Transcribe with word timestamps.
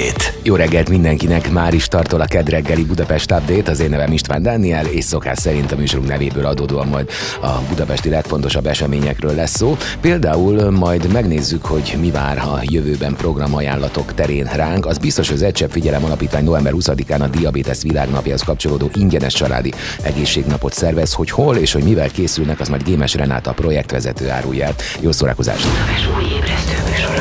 Update. 0.00 0.34
Jó 0.42 0.54
reggelt 0.54 0.88
mindenkinek, 0.88 1.50
már 1.50 1.74
is 1.74 1.88
tartol 1.88 2.20
a 2.20 2.24
kedreggeli 2.24 2.84
Budapest 2.84 3.30
Update, 3.30 3.70
az 3.70 3.80
én 3.80 3.90
nevem 3.90 4.12
István 4.12 4.42
Dániel, 4.42 4.86
és 4.86 5.04
szokás 5.04 5.38
szerint 5.38 5.72
a 5.72 5.76
műsorunk 5.76 6.08
nevéből 6.08 6.46
adódóan 6.46 6.86
majd 6.86 7.10
a 7.40 7.48
budapesti 7.68 8.08
legfontosabb 8.08 8.66
eseményekről 8.66 9.34
lesz 9.34 9.56
szó. 9.56 9.76
Például 10.00 10.70
majd 10.70 11.12
megnézzük, 11.12 11.64
hogy 11.64 11.96
mi 12.00 12.10
vár 12.10 12.38
a 12.38 12.60
jövőben 12.62 13.16
programajánlatok 13.16 14.14
terén 14.14 14.44
ránk. 14.44 14.86
Az 14.86 14.98
biztos, 14.98 15.28
hogy 15.28 15.36
az 15.36 15.42
Egysebb 15.42 15.70
Figyelem 15.70 16.04
Alapítvány 16.04 16.44
november 16.44 16.72
20-án 16.76 17.20
a 17.20 17.26
Diabetes 17.26 17.82
Világnapjához 17.82 18.42
kapcsolódó 18.42 18.90
ingyenes 18.94 19.34
családi 19.34 19.72
egészségnapot 20.02 20.72
szervez, 20.72 21.12
hogy 21.12 21.30
hol 21.30 21.56
és 21.56 21.72
hogy 21.72 21.82
mivel 21.82 22.10
készülnek, 22.10 22.60
az 22.60 22.68
majd 22.68 22.82
Gémes 22.82 23.14
Renáta 23.14 23.50
a 23.50 23.54
projektvezető 23.54 24.30
árulja. 24.30 24.68
Jó 25.00 25.12
szórakozást! 25.12 25.66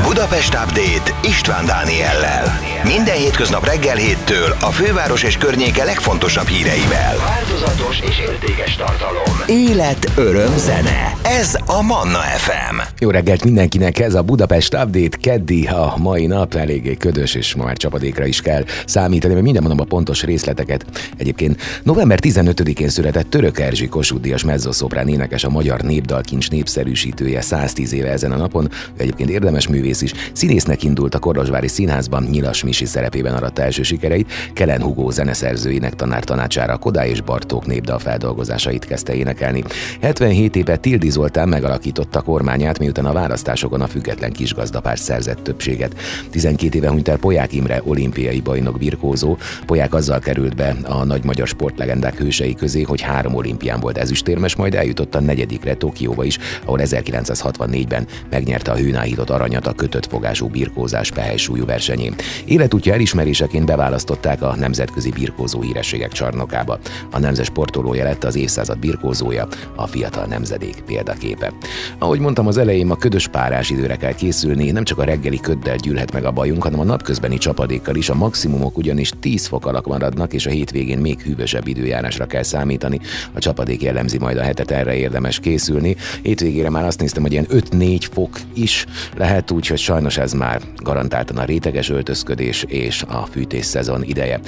Budapest 0.04 0.54
Update 0.54 1.16
István 1.22 1.66
Dániellel. 1.66 2.69
Minden 2.84 3.16
hétköznap 3.16 3.66
reggel 3.66 3.96
héttől 3.96 4.56
a 4.62 4.72
főváros 4.72 5.24
és 5.24 5.38
környéke 5.38 5.84
legfontosabb 5.84 6.48
híreivel. 6.48 7.18
Változatos 7.18 8.00
és 8.00 8.20
értékes 8.20 8.76
tartalom. 8.76 9.44
Élet, 9.48 10.12
öröm, 10.16 10.58
zene. 10.58 11.14
Ez 11.24 11.56
a 11.66 11.82
Manna 11.82 12.20
FM. 12.20 12.82
Jó 13.00 13.10
reggelt 13.10 13.44
mindenkinek, 13.44 14.00
ez 14.00 14.14
a 14.14 14.22
Budapest 14.22 14.74
Update 14.74 15.18
keddi 15.22 15.68
a 15.68 15.94
mai 15.98 16.26
nap, 16.26 16.54
eléggé 16.54 16.96
ködös, 16.98 17.36
és 17.36 17.56
ma 17.56 17.64
már 17.64 17.78
csapadékra 17.78 18.26
is 18.26 18.42
kell 18.42 18.64
számítani, 18.86 19.34
mert 19.34 19.46
minden 19.46 19.64
mondom 19.64 19.86
a 19.86 19.90
pontos 19.90 20.24
részleteket. 20.24 20.86
Egyébként 21.18 21.62
november 21.84 22.20
15-én 22.22 22.90
született 22.90 23.30
Török 23.30 23.60
Erzsi 23.60 23.88
Kossuth 23.88 24.22
Díjas 24.22 24.44
mezzoszoprán 24.44 25.08
énekes, 25.08 25.44
a 25.44 25.50
magyar 25.50 25.82
népdalkincs 25.82 26.50
népszerűsítője 26.50 27.42
110 27.42 27.94
éve 27.94 28.10
ezen 28.10 28.32
a 28.32 28.38
napon, 28.38 28.70
ő 28.98 29.02
egyébként 29.02 29.30
érdemes 29.30 29.68
művész 29.68 30.02
is. 30.02 30.14
Színésznek 30.34 30.84
indult 30.84 31.16
a 31.16 31.20
Korosvári 31.20 31.68
Színházban, 31.68 32.24
Nyilas 32.24 32.64
Misi 32.70 32.86
szerepében 32.86 33.34
aratta 33.34 33.62
első 33.62 33.84
sikereit, 33.84 34.32
Kelen 34.54 34.82
Hugó 34.82 35.10
zeneszerzőinek 35.10 35.96
tanár 35.96 36.24
tanácsára 36.24 36.78
Kodály 36.78 37.10
és 37.10 37.22
Bartók 37.22 37.66
népdal 37.66 38.00
feldolgozásait 38.00 38.86
kezdte 38.86 39.14
énekelni. 39.14 39.64
77 40.02 40.56
éve 40.56 40.78
Tildi 40.78 41.10
Zoltán 41.10 41.50
megalakította 41.50 42.22
kormányát, 42.22 42.80
miután 42.80 43.06
a 43.06 43.14
választásokon 43.14 43.82
a 43.82 43.88
független 43.88 44.32
kisgazdapárt 44.32 45.02
szerzett 45.02 45.44
többséget. 45.44 45.96
12 46.30 46.78
éve 46.78 46.90
hunyt 46.90 47.08
el 47.08 47.18
Poják 47.18 47.54
Imre 47.54 47.82
olimpiai 47.84 48.40
bajnok 48.40 48.78
birkózó. 48.78 49.38
Poják 49.66 49.94
azzal 49.94 50.20
került 50.20 50.56
be 50.56 50.76
a 50.84 51.04
nagy 51.04 51.24
magyar 51.24 51.48
sportlegendák 51.48 52.18
hősei 52.18 52.54
közé, 52.54 52.82
hogy 52.82 53.02
három 53.02 53.36
olimpián 53.36 53.80
volt 53.80 53.98
ezüstérmes, 53.98 54.56
majd 54.56 54.76
eljutott 54.76 55.16
a 55.16 55.20
negyedikre 55.20 55.74
Tokióba 55.74 56.24
is, 56.24 56.38
ahol 56.66 56.80
1964-ben 56.84 58.08
megnyerte 58.30 58.72
a 58.72 58.78
hőnáhított 58.78 59.30
aranyat 59.30 59.68
a 59.68 59.74
kötött 59.74 60.08
fogású 60.08 60.48
birkózás 60.48 61.12
pehely 61.12 61.38
versenyén. 61.66 62.16
Életútja 62.60 62.94
elismeréseként 62.94 63.66
beválasztották 63.66 64.42
a 64.42 64.56
Nemzetközi 64.56 65.10
Birkózó 65.10 65.62
Hírességek 65.62 66.12
csarnokába. 66.12 66.80
A 67.12 67.20
nemzet 67.20 67.46
sportolója 67.46 68.04
lett 68.04 68.24
az 68.24 68.36
évszázad 68.36 68.80
birkózója, 68.80 69.48
a 69.76 69.88
fiatal 69.88 70.26
nemzedék 70.26 70.82
példaképe. 70.86 71.54
Ahogy 71.98 72.20
mondtam 72.20 72.48
az 72.48 72.58
elején, 72.58 72.90
a 72.90 72.96
ködös 72.96 73.28
párás 73.28 73.70
időre 73.70 73.96
kell 73.96 74.14
készülni, 74.14 74.72
nem 74.72 74.84
csak 74.84 74.98
a 74.98 75.04
reggeli 75.04 75.40
köddel 75.40 75.76
gyűlhet 75.76 76.14
meg 76.14 76.26
a 76.26 76.32
bajunk, 76.32 76.64
hanem 76.64 76.80
a 76.80 76.84
napközbeni 76.84 77.38
csapadékkal 77.38 77.96
is. 77.96 78.10
A 78.10 78.16
maximumok 78.16 78.78
ugyanis 78.78 79.12
10 79.20 79.46
fok 79.46 79.66
alatt 79.66 79.88
maradnak, 79.88 80.34
és 80.34 80.46
a 80.46 80.50
hétvégén 80.50 81.00
még 81.00 81.22
hűvösebb 81.22 81.68
időjárásra 81.68 82.26
kell 82.26 82.44
számítani. 82.44 83.00
A 83.34 83.40
csapadék 83.40 83.82
jellemzi 83.82 84.18
majd 84.18 84.38
a 84.38 84.44
hetet, 84.44 84.72
erre 84.72 84.96
érdemes 84.96 85.40
készülni. 85.40 85.96
Hétvégére 86.22 86.70
már 86.70 86.86
azt 86.86 87.00
néztem, 87.00 87.22
hogy 87.22 87.32
ilyen 87.32 87.48
5-4 87.50 88.08
fok 88.12 88.40
is 88.54 88.86
lehet, 89.18 89.52
úgyhogy 89.52 89.80
sajnos 89.80 90.18
ez 90.18 90.34
már 90.34 90.62
garantáltan 90.84 91.38
a 91.38 91.44
réteges 91.44 91.90
öltözködés 91.90 92.48
és 92.68 93.04
a 93.08 93.26
fűtés 93.32 93.66
szezon 93.66 94.04
ideje. 94.04 94.40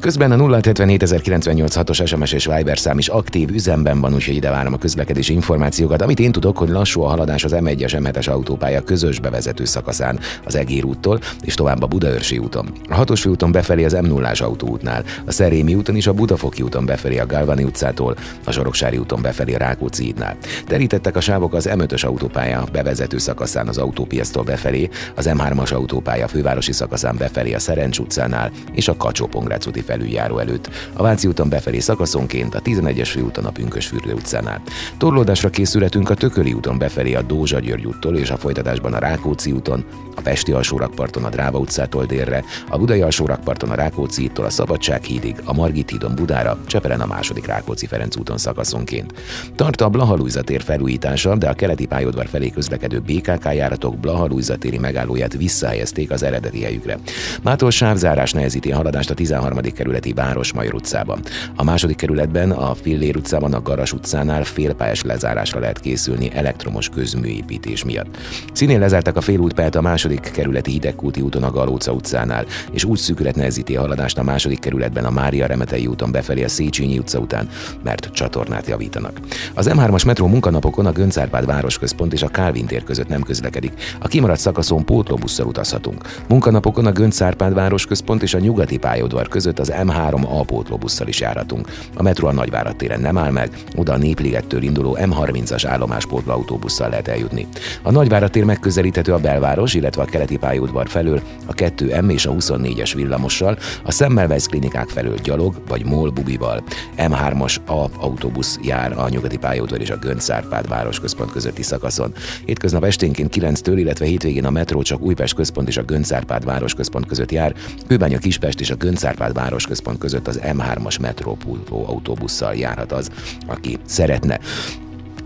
Közben 0.00 0.32
a 0.32 0.36
077986-os 0.36 2.06
SMS 2.06 2.32
és 2.32 2.46
Viber 2.46 2.78
szám 2.78 2.98
is 2.98 3.08
aktív 3.08 3.50
üzemben 3.50 4.00
van, 4.00 4.14
úgyhogy 4.14 4.34
ide 4.34 4.50
várom 4.50 4.72
a 4.72 4.78
közlekedési 4.78 5.32
információkat. 5.32 6.02
Amit 6.02 6.18
én 6.18 6.32
tudok, 6.32 6.58
hogy 6.58 6.68
lassú 6.68 7.02
a 7.02 7.08
haladás 7.08 7.44
az 7.44 7.54
M1-es 7.54 8.00
M7-es 8.02 8.30
autópálya 8.30 8.80
közös 8.80 9.20
bevezető 9.20 9.64
szakaszán 9.64 10.18
az 10.44 10.56
Egér 10.56 10.84
úttól 10.84 11.20
és 11.42 11.54
tovább 11.54 11.82
a 11.82 11.86
Budaörsi 11.86 12.38
úton. 12.38 12.72
A 12.88 12.94
6 12.94 13.26
úton 13.26 13.52
befelé 13.52 13.84
az 13.84 13.92
m 13.92 14.06
0 14.06 14.30
autóútnál, 14.38 15.04
a 15.26 15.32
Szerémi 15.32 15.74
úton 15.74 15.96
és 15.96 16.06
a 16.06 16.12
Budafoki 16.12 16.62
úton 16.62 16.86
befelé 16.86 17.18
a 17.18 17.26
Galvani 17.26 17.64
utcától, 17.64 18.16
a 18.44 18.50
Soroksári 18.50 18.96
úton 18.96 19.22
befelé 19.22 19.54
a 19.54 19.58
Rákóczi 19.58 20.04
hídnál. 20.04 20.36
Terítettek 20.66 21.16
a 21.16 21.20
sávok 21.20 21.54
az 21.54 21.68
M5-ös 21.72 22.04
autópálya 22.06 22.64
bevezető 22.72 23.18
szakaszán 23.18 23.68
az 23.68 23.78
autópiasztól 23.78 24.42
befelé, 24.42 24.88
az 25.14 25.30
M3-as 25.32 25.74
autópálya 25.74 26.28
fővárosi 26.28 26.72
szakaszán 26.72 27.16
befelé 27.16 27.43
a 27.52 27.58
Szerencs 27.58 27.98
utcánál 27.98 28.50
és 28.72 28.88
a 28.88 28.96
kacsó 28.96 29.28
úti 29.66 29.80
felüljáró 29.80 30.38
előtt. 30.38 30.70
A 30.92 31.02
Váci 31.02 31.26
úton 31.26 31.48
befelé 31.48 31.78
szakaszonként, 31.78 32.54
a 32.54 32.60
11-es 32.60 33.08
főúton 33.10 33.44
a 33.44 33.50
Pünkösfürdő 33.50 34.12
utcánál. 34.12 34.62
Torlódásra 34.98 35.50
készületünk 35.50 36.10
a 36.10 36.14
Tököli 36.14 36.52
úton 36.52 36.78
befelé 36.78 37.14
a 37.14 37.22
Dózsa 37.22 37.58
György 37.58 37.86
úttól 37.86 38.16
és 38.16 38.30
a 38.30 38.36
folytatásban 38.36 38.92
a 38.92 38.98
Rákóczi 38.98 39.52
úton, 39.52 39.84
a 40.16 40.20
Pesti 40.20 40.52
alsórakparton 40.52 41.24
a 41.24 41.28
Dráva 41.28 41.58
utcától 41.58 42.04
délre, 42.04 42.44
a 42.68 42.78
Budai 42.78 43.00
alsórakparton 43.00 43.70
a 43.70 43.74
Rákóczi 43.74 44.20
hídtól 44.20 44.44
a 44.44 44.50
Szabadság 44.50 45.02
hídig, 45.02 45.36
a 45.44 45.52
Margit 45.52 45.90
hídon 45.90 46.14
Budára, 46.14 46.58
Csepelen 46.66 47.00
a 47.00 47.06
második 47.06 47.46
Rákóczi 47.46 47.86
Ferenc 47.86 48.16
úton 48.16 48.38
szakaszonként. 48.38 49.12
Tart 49.56 49.80
a 49.80 49.88
Blaha 49.88 50.22
tér 50.44 50.62
felújítása, 50.62 51.36
de 51.36 51.48
a 51.48 51.54
keleti 51.54 51.86
pályaudvar 51.86 52.26
felé 52.26 52.50
közlekedő 52.50 52.98
BKK 53.00 53.44
járatok 53.54 53.98
Blaha 53.98 54.28
téri 54.58 54.78
megállóját 54.78 55.36
visszahelyezték 55.36 56.10
az 56.10 56.22
eredeti 56.22 56.62
helyükre. 56.62 56.98
Mától 57.42 57.70
sávzárás 57.70 58.32
nehezíti 58.32 58.72
a 58.72 58.76
haladást 58.76 59.10
a 59.10 59.14
13. 59.14 59.58
kerületi 59.60 60.12
Városmajor 60.12 60.74
utcában. 60.74 61.20
A 61.56 61.64
második 61.64 61.96
kerületben, 61.96 62.50
a 62.50 62.74
Fillér 62.74 63.16
utcában, 63.16 63.54
a 63.54 63.62
Garas 63.62 63.92
utcánál 63.92 64.44
félpályás 64.44 65.02
lezárásra 65.02 65.60
lehet 65.60 65.80
készülni 65.80 66.30
elektromos 66.34 66.88
közműépítés 66.88 67.84
miatt. 67.84 68.16
Színén 68.52 68.78
lezártak 68.78 69.16
a 69.16 69.20
félútpályát 69.20 69.74
a 69.74 69.80
második 69.80 70.20
kerületi 70.20 70.70
Hidegkúti 70.70 71.20
úton 71.20 71.42
a 71.42 71.50
Galóca 71.50 71.92
utcánál, 71.92 72.46
és 72.70 72.84
úgy 72.84 72.98
szűkület 72.98 73.36
nehezíti 73.36 73.76
a 73.76 73.80
haladást 73.80 74.18
a 74.18 74.22
második 74.22 74.58
kerületben 74.58 75.04
a 75.04 75.10
Mária 75.10 75.46
Remetei 75.46 75.86
úton 75.86 76.12
befelé 76.12 76.44
a 76.44 76.48
Széchenyi 76.48 76.98
utca 76.98 77.18
után, 77.18 77.48
mert 77.82 78.10
csatornát 78.12 78.66
javítanak. 78.66 79.20
Az 79.54 79.70
M3-as 79.72 80.06
metró 80.06 80.26
munkanapokon 80.26 80.86
a 80.86 80.92
Göncárpád 80.92 81.46
városközpont 81.46 82.12
és 82.12 82.22
a 82.22 82.28
Kálvin 82.28 82.66
között 82.84 83.08
nem 83.08 83.22
közlekedik. 83.22 83.72
A 84.00 84.08
kimaradt 84.08 84.40
szakaszon 84.40 84.84
pótlóbusszal 84.84 85.46
utazhatunk. 85.46 86.22
Munkanapokon 86.28 86.86
a 86.86 86.92
Göncárpád 86.92 87.23
városközpont 87.32 88.22
és 88.22 88.34
a 88.34 88.38
nyugati 88.38 88.76
pályaudvar 88.76 89.28
között 89.28 89.58
az 89.58 89.72
M3 89.76 90.28
A 90.28 90.44
pótlóbusszal 90.44 91.08
is 91.08 91.20
járhatunk. 91.20 91.68
A 91.94 92.02
metró 92.02 92.28
a 92.28 92.32
Nagyvárad 92.32 92.76
téren 92.76 93.00
nem 93.00 93.18
áll 93.18 93.30
meg, 93.30 93.50
oda 93.76 93.92
a 93.92 93.96
Népligettől 93.96 94.62
induló 94.62 94.96
M30-as 95.00 95.64
állomáspótló 95.66 96.32
autóbusszal 96.32 96.88
lehet 96.88 97.08
eljutni. 97.08 97.46
A 97.82 97.90
Nagyvárad 97.90 98.30
tér 98.30 98.44
megközelíthető 98.44 99.12
a 99.12 99.18
belváros, 99.18 99.74
illetve 99.74 100.02
a 100.02 100.04
keleti 100.04 100.36
pályaudvar 100.36 100.88
felől, 100.88 101.20
a 101.46 101.52
2M 101.52 102.12
és 102.12 102.26
a 102.26 102.32
24-es 102.32 102.92
villamossal, 102.94 103.58
a 103.82 103.92
Semmelweis 103.92 104.46
klinikák 104.46 104.88
felől 104.88 105.16
gyalog 105.22 105.54
vagy 105.68 105.84
MOL 105.84 106.10
bubival. 106.10 106.62
M3-as 106.96 107.56
A 107.66 107.86
autóbusz 108.00 108.58
jár 108.62 108.98
a 108.98 109.08
nyugati 109.08 109.36
pályaudvar 109.36 109.80
és 109.80 109.90
a 109.90 109.96
Göncárpád 109.96 110.68
városközpont 110.68 111.32
közötti 111.32 111.62
szakaszon. 111.62 112.12
Hétköznap 112.44 112.84
esténként 112.84 113.34
9-től, 113.36 113.74
illetve 113.76 114.04
hétvégén 114.04 114.44
a 114.44 114.50
metró 114.50 114.82
csak 114.82 115.00
Újpest 115.00 115.34
központ 115.34 115.68
és 115.68 115.76
a 115.76 115.82
Göncárpád 115.82 116.44
városközpont 116.44 117.06
között 117.14 117.32
jár, 117.32 117.54
Kőbánya 117.86 118.18
Kispest 118.18 118.60
és 118.60 118.70
a 118.70 118.74
Göncárpád 118.74 119.32
városközpont 119.32 119.98
között 119.98 120.28
az 120.28 120.40
M3-as 120.42 121.00
metrópuló 121.00 121.86
autóbusszal 121.86 122.54
járhat 122.54 122.92
az, 122.92 123.10
aki 123.46 123.78
szeretne. 123.86 124.38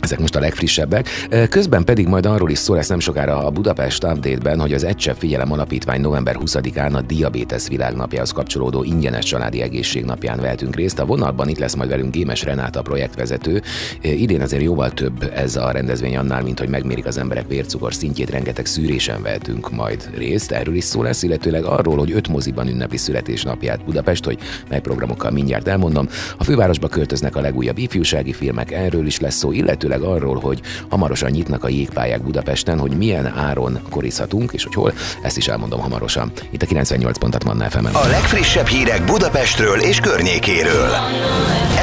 Ezek 0.09 0.21
most 0.21 0.37
a 0.37 0.41
legfrissebbek. 0.41 1.09
Közben 1.51 1.85
pedig 1.85 2.07
majd 2.07 2.27
arról 2.27 2.51
is 2.51 2.59
szó 2.59 2.75
lesz 2.75 2.89
nem 2.89 2.99
sokára 2.99 3.47
a 3.47 3.51
Budapest 3.51 4.05
Update-ben, 4.05 4.61
hogy 4.61 4.73
az 4.73 4.85
Egysebb 4.85 5.17
Figyelem 5.17 5.53
Alapítvány 5.53 6.01
november 6.01 6.37
20-án 6.45 6.93
a 6.93 7.01
Diabetes 7.01 7.69
Világnapjához 7.69 8.31
kapcsolódó 8.31 8.83
ingyenes 8.83 9.25
családi 9.25 9.61
egészségnapján 9.61 10.41
vehetünk 10.41 10.77
részt. 10.77 10.99
A 10.99 11.05
vonalban 11.05 11.49
itt 11.49 11.59
lesz 11.59 11.75
majd 11.75 11.89
velünk 11.89 12.13
Gémes 12.13 12.43
Renáta 12.43 12.83
projektvezető. 12.83 13.63
Idén 14.03 14.41
azért 14.41 14.63
jóval 14.63 14.91
több 14.91 15.33
ez 15.35 15.57
a 15.57 15.71
rendezvény 15.71 16.17
annál, 16.17 16.43
mint 16.43 16.59
hogy 16.59 16.69
megmérik 16.69 17.07
az 17.07 17.19
emberek 17.19 17.49
vércukor 17.49 17.95
szintjét, 17.95 18.31
rengeteg 18.31 18.67
szűrésen 18.67 19.23
vehetünk 19.23 19.71
majd 19.71 20.11
részt. 20.17 20.53
Erről 20.53 20.75
is 20.75 20.85
szó 20.85 21.03
lesz, 21.03 21.23
illetőleg 21.23 21.65
arról, 21.65 21.97
hogy 21.97 22.13
öt 22.13 22.29
moziban 22.29 22.69
ünnepli 22.69 22.97
születésnapját 22.97 23.85
Budapest, 23.85 24.25
hogy 24.25 24.39
mely 24.69 24.81
programokkal 24.81 25.31
mindjárt 25.31 25.69
elmondom. 25.69 26.09
A 26.39 26.45
fővárosba 26.45 26.89
költöznek 26.89 27.37
a 27.37 27.41
legújabb 27.41 27.79
ifjúsági 27.79 28.33
filmek, 28.33 28.73
erről 28.73 29.07
is 29.07 29.21
lesz 29.21 29.37
szó, 29.37 29.53
illető 29.53 29.89
illetőleg 29.99 30.17
arról, 30.17 30.41
hogy 30.41 30.61
hamarosan 30.89 31.31
nyitnak 31.31 31.65
a 31.65 31.69
jégpályák 31.69 32.23
Budapesten, 32.23 32.79
hogy 32.79 32.97
milyen 32.97 33.27
áron 33.27 33.81
korizhatunk, 33.91 34.53
és 34.53 34.65
hogy 34.65 34.75
hol, 34.75 34.93
ezt 35.23 35.37
is 35.37 35.49
elmondom 35.49 35.81
hamarosan. 35.81 36.33
Itt 36.51 36.63
a 36.63 36.67
98 36.67 37.19
pontat 37.19 37.45
Manna 37.45 37.71
fm 37.71 37.85
A 37.93 38.07
legfrissebb 38.07 38.67
hírek 38.67 39.05
Budapestről 39.05 39.81
és 39.81 40.01
környékéről. 40.01 40.91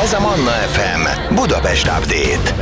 Ez 0.03 0.13
a 0.13 0.19
Manna 0.19 0.51
FM 0.51 1.33
Budapest 1.35 1.87
Update. 1.87 2.53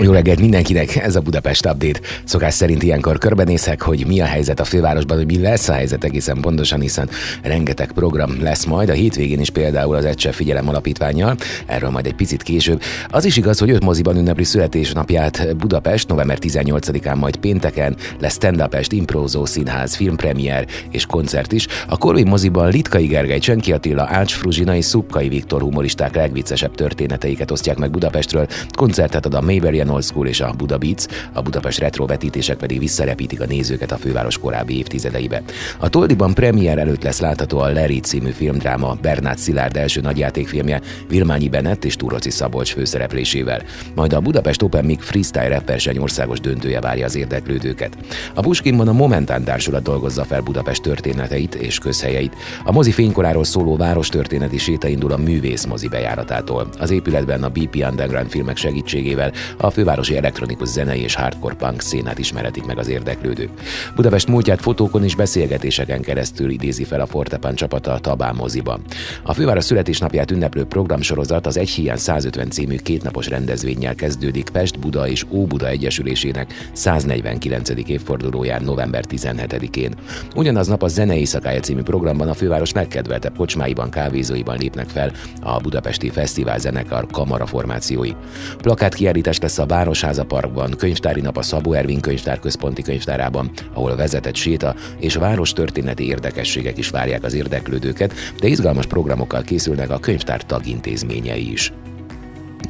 Jó 0.00 0.12
reggelt 0.12 0.40
mindenkinek, 0.40 0.96
ez 0.96 1.16
a 1.16 1.20
Budapest 1.20 1.66
Update. 1.66 2.00
Szokás 2.24 2.54
szerint 2.54 2.82
ilyenkor 2.82 3.18
körbenézek, 3.18 3.82
hogy 3.82 4.06
mi 4.06 4.20
a 4.20 4.24
helyzet 4.24 4.60
a 4.60 4.64
fővárosban, 4.64 5.16
hogy 5.16 5.26
mi 5.26 5.40
lesz 5.40 5.68
a 5.68 5.72
helyzet 5.72 6.04
egészen 6.04 6.40
pontosan, 6.40 6.80
hiszen 6.80 7.08
rengeteg 7.42 7.92
program 7.92 8.42
lesz 8.42 8.64
majd. 8.64 8.88
A 8.88 8.92
hétvégén 8.92 9.40
is 9.40 9.50
például 9.50 9.94
az 9.96 10.04
Egyszer 10.04 10.34
Figyelem 10.34 10.68
Alapítványjal, 10.68 11.36
erről 11.66 11.90
majd 11.90 12.06
egy 12.06 12.14
picit 12.14 12.42
később. 12.42 12.82
Az 13.08 13.24
is 13.24 13.36
igaz, 13.36 13.58
hogy 13.58 13.70
öt 13.70 13.84
moziban 13.84 14.16
ünnepli 14.16 14.44
születésnapját 14.78 15.56
Budapest, 15.56 16.08
november 16.08 16.38
18-án, 16.40 17.16
majd 17.16 17.36
pénteken 17.36 17.96
lesz 18.20 18.34
stand 18.34 18.60
up 18.60 18.76
Improzó 18.88 19.44
Színház, 19.44 19.94
filmpremier 19.94 20.66
és 20.90 21.06
koncert 21.06 21.52
is. 21.52 21.66
A 21.88 21.98
Corvin 21.98 22.26
moziban 22.26 22.70
Litkai 22.70 23.06
Gergely, 23.06 23.38
Csenki 23.38 23.72
Attila, 23.72 24.06
Ács 24.10 24.34
Fruzsina 24.34 24.74
és 24.74 24.84
Szupkai 24.84 25.28
Viktor 25.28 25.60
humoristák 25.60 26.14
legviccesebb 26.14 26.74
történeteiket 26.74 27.50
osztják 27.50 27.78
meg 27.78 27.90
Budapestről. 27.90 28.46
Koncertet 28.70 29.26
ad 29.26 29.34
a 29.34 29.40
Mayberian 29.40 29.88
Old 29.88 30.04
School 30.04 30.26
és 30.26 30.40
a 30.40 30.54
Buda 30.56 30.78
Beats, 30.78 31.06
a 31.32 31.42
Budapest 31.42 31.78
retro 31.78 32.06
vetítések 32.06 32.56
pedig 32.56 32.78
visszarepítik 32.78 33.40
a 33.40 33.46
nézőket 33.46 33.92
a 33.92 33.96
főváros 33.96 34.38
korábbi 34.38 34.78
évtizedeibe. 34.78 35.42
A 35.78 35.88
Toldiban 35.88 36.34
premier 36.34 36.78
előtt 36.78 37.02
lesz 37.02 37.20
látható 37.20 37.58
a 37.58 37.72
Larry 37.72 38.00
című 38.00 38.30
filmdráma 38.30 38.96
Bernát 39.02 39.38
Szilárd 39.38 39.76
első 39.76 40.00
nagyjátékfilmje 40.00 40.80
Vilmányi 41.08 41.48
Bennett 41.48 41.84
és 41.84 41.96
Túroci 41.96 42.30
Szabolcs 42.30 42.72
főszereplésével. 42.72 43.62
Majd 43.94 44.12
a 44.12 44.20
Budapest 44.20 44.57
Open 44.62 44.84
Mic 44.84 45.04
Freestyle 45.04 45.48
Rap 45.48 45.66
verseny 45.66 45.98
országos 45.98 46.40
döntője 46.40 46.80
várja 46.80 47.04
az 47.04 47.16
érdeklődőket. 47.16 47.96
A 48.34 48.40
Puskinban 48.40 48.88
a 48.88 48.92
Momentán 48.92 49.44
társulat 49.44 49.82
dolgozza 49.82 50.24
fel 50.24 50.40
Budapest 50.40 50.82
történeteit 50.82 51.54
és 51.54 51.78
közhelyeit. 51.78 52.34
A 52.64 52.72
mozi 52.72 52.90
fénykoráról 52.90 53.44
szóló 53.44 53.76
város 53.76 54.08
történeti 54.08 54.58
séta 54.58 54.88
indul 54.88 55.12
a 55.12 55.16
művész 55.16 55.64
mozi 55.64 55.88
bejáratától. 55.88 56.68
Az 56.78 56.90
épületben 56.90 57.42
a 57.42 57.48
BP 57.48 57.84
Underground 57.90 58.30
filmek 58.30 58.56
segítségével 58.56 59.32
a 59.56 59.70
fővárosi 59.70 60.16
elektronikus 60.16 60.68
zenei 60.68 61.00
és 61.00 61.14
hardcore 61.14 61.54
punk 61.54 61.80
szénát 61.80 62.18
ismeretik 62.18 62.64
meg 62.64 62.78
az 62.78 62.88
érdeklődők. 62.88 63.50
Budapest 63.94 64.28
múltját 64.28 64.60
fotókon 64.60 65.04
és 65.04 65.14
beszélgetéseken 65.14 66.00
keresztül 66.00 66.50
idézi 66.50 66.84
fel 66.84 67.00
a 67.00 67.06
Fortepan 67.06 67.54
csapata 67.54 67.92
a 67.92 67.98
Tabán 67.98 68.34
moziban. 68.34 68.80
A 69.22 69.34
főváros 69.34 69.64
születésnapját 69.64 70.30
ünneplő 70.30 70.64
programsorozat 70.64 71.46
az 71.46 71.56
Egy 71.56 71.70
Hiány 71.70 71.96
150 71.96 72.50
című 72.50 72.76
kétnapos 72.76 73.28
rendezvényel 73.28 73.94
kezdődik 73.94 74.47
Pest, 74.50 74.78
Buda 74.78 75.08
és 75.08 75.26
Óbuda 75.30 75.68
Egyesülésének 75.68 76.70
149. 76.72 77.68
évfordulóján 77.86 78.62
november 78.62 79.04
17-én. 79.08 79.94
Ugyanaz 80.34 80.66
nap 80.66 80.82
a 80.82 80.88
Zenei 80.88 81.24
Szakája 81.24 81.60
című 81.60 81.82
programban 81.82 82.28
a 82.28 82.34
főváros 82.34 82.72
legkedveltebb 82.72 83.36
kocsmáiban, 83.36 83.90
kávézóiban 83.90 84.58
lépnek 84.58 84.88
fel 84.88 85.12
a 85.42 85.60
Budapesti 85.60 86.10
Fesztivál 86.10 86.58
zenekar 86.58 87.06
kamara 87.06 87.46
formációi. 87.46 88.10
Plakát 88.58 88.94
kiállítás 88.94 89.38
lesz 89.38 89.58
a 89.58 89.66
Városháza 89.66 90.24
Parkban, 90.24 90.74
könyvtári 90.78 91.20
nap 91.20 91.36
a 91.36 91.42
Szabó 91.42 91.72
Ervin 91.72 92.00
könyvtár 92.00 92.38
központi 92.38 92.82
könyvtárában, 92.82 93.50
ahol 93.74 93.96
vezetett 93.96 94.34
séta 94.34 94.74
és 94.98 95.14
város 95.14 95.52
történeti 95.52 96.06
érdekességek 96.06 96.78
is 96.78 96.90
várják 96.90 97.24
az 97.24 97.34
érdeklődőket, 97.34 98.12
de 98.40 98.46
izgalmas 98.46 98.86
programokkal 98.86 99.42
készülnek 99.42 99.90
a 99.90 99.98
könyvtár 99.98 100.44
tagintézményei 100.44 101.52
is. 101.52 101.72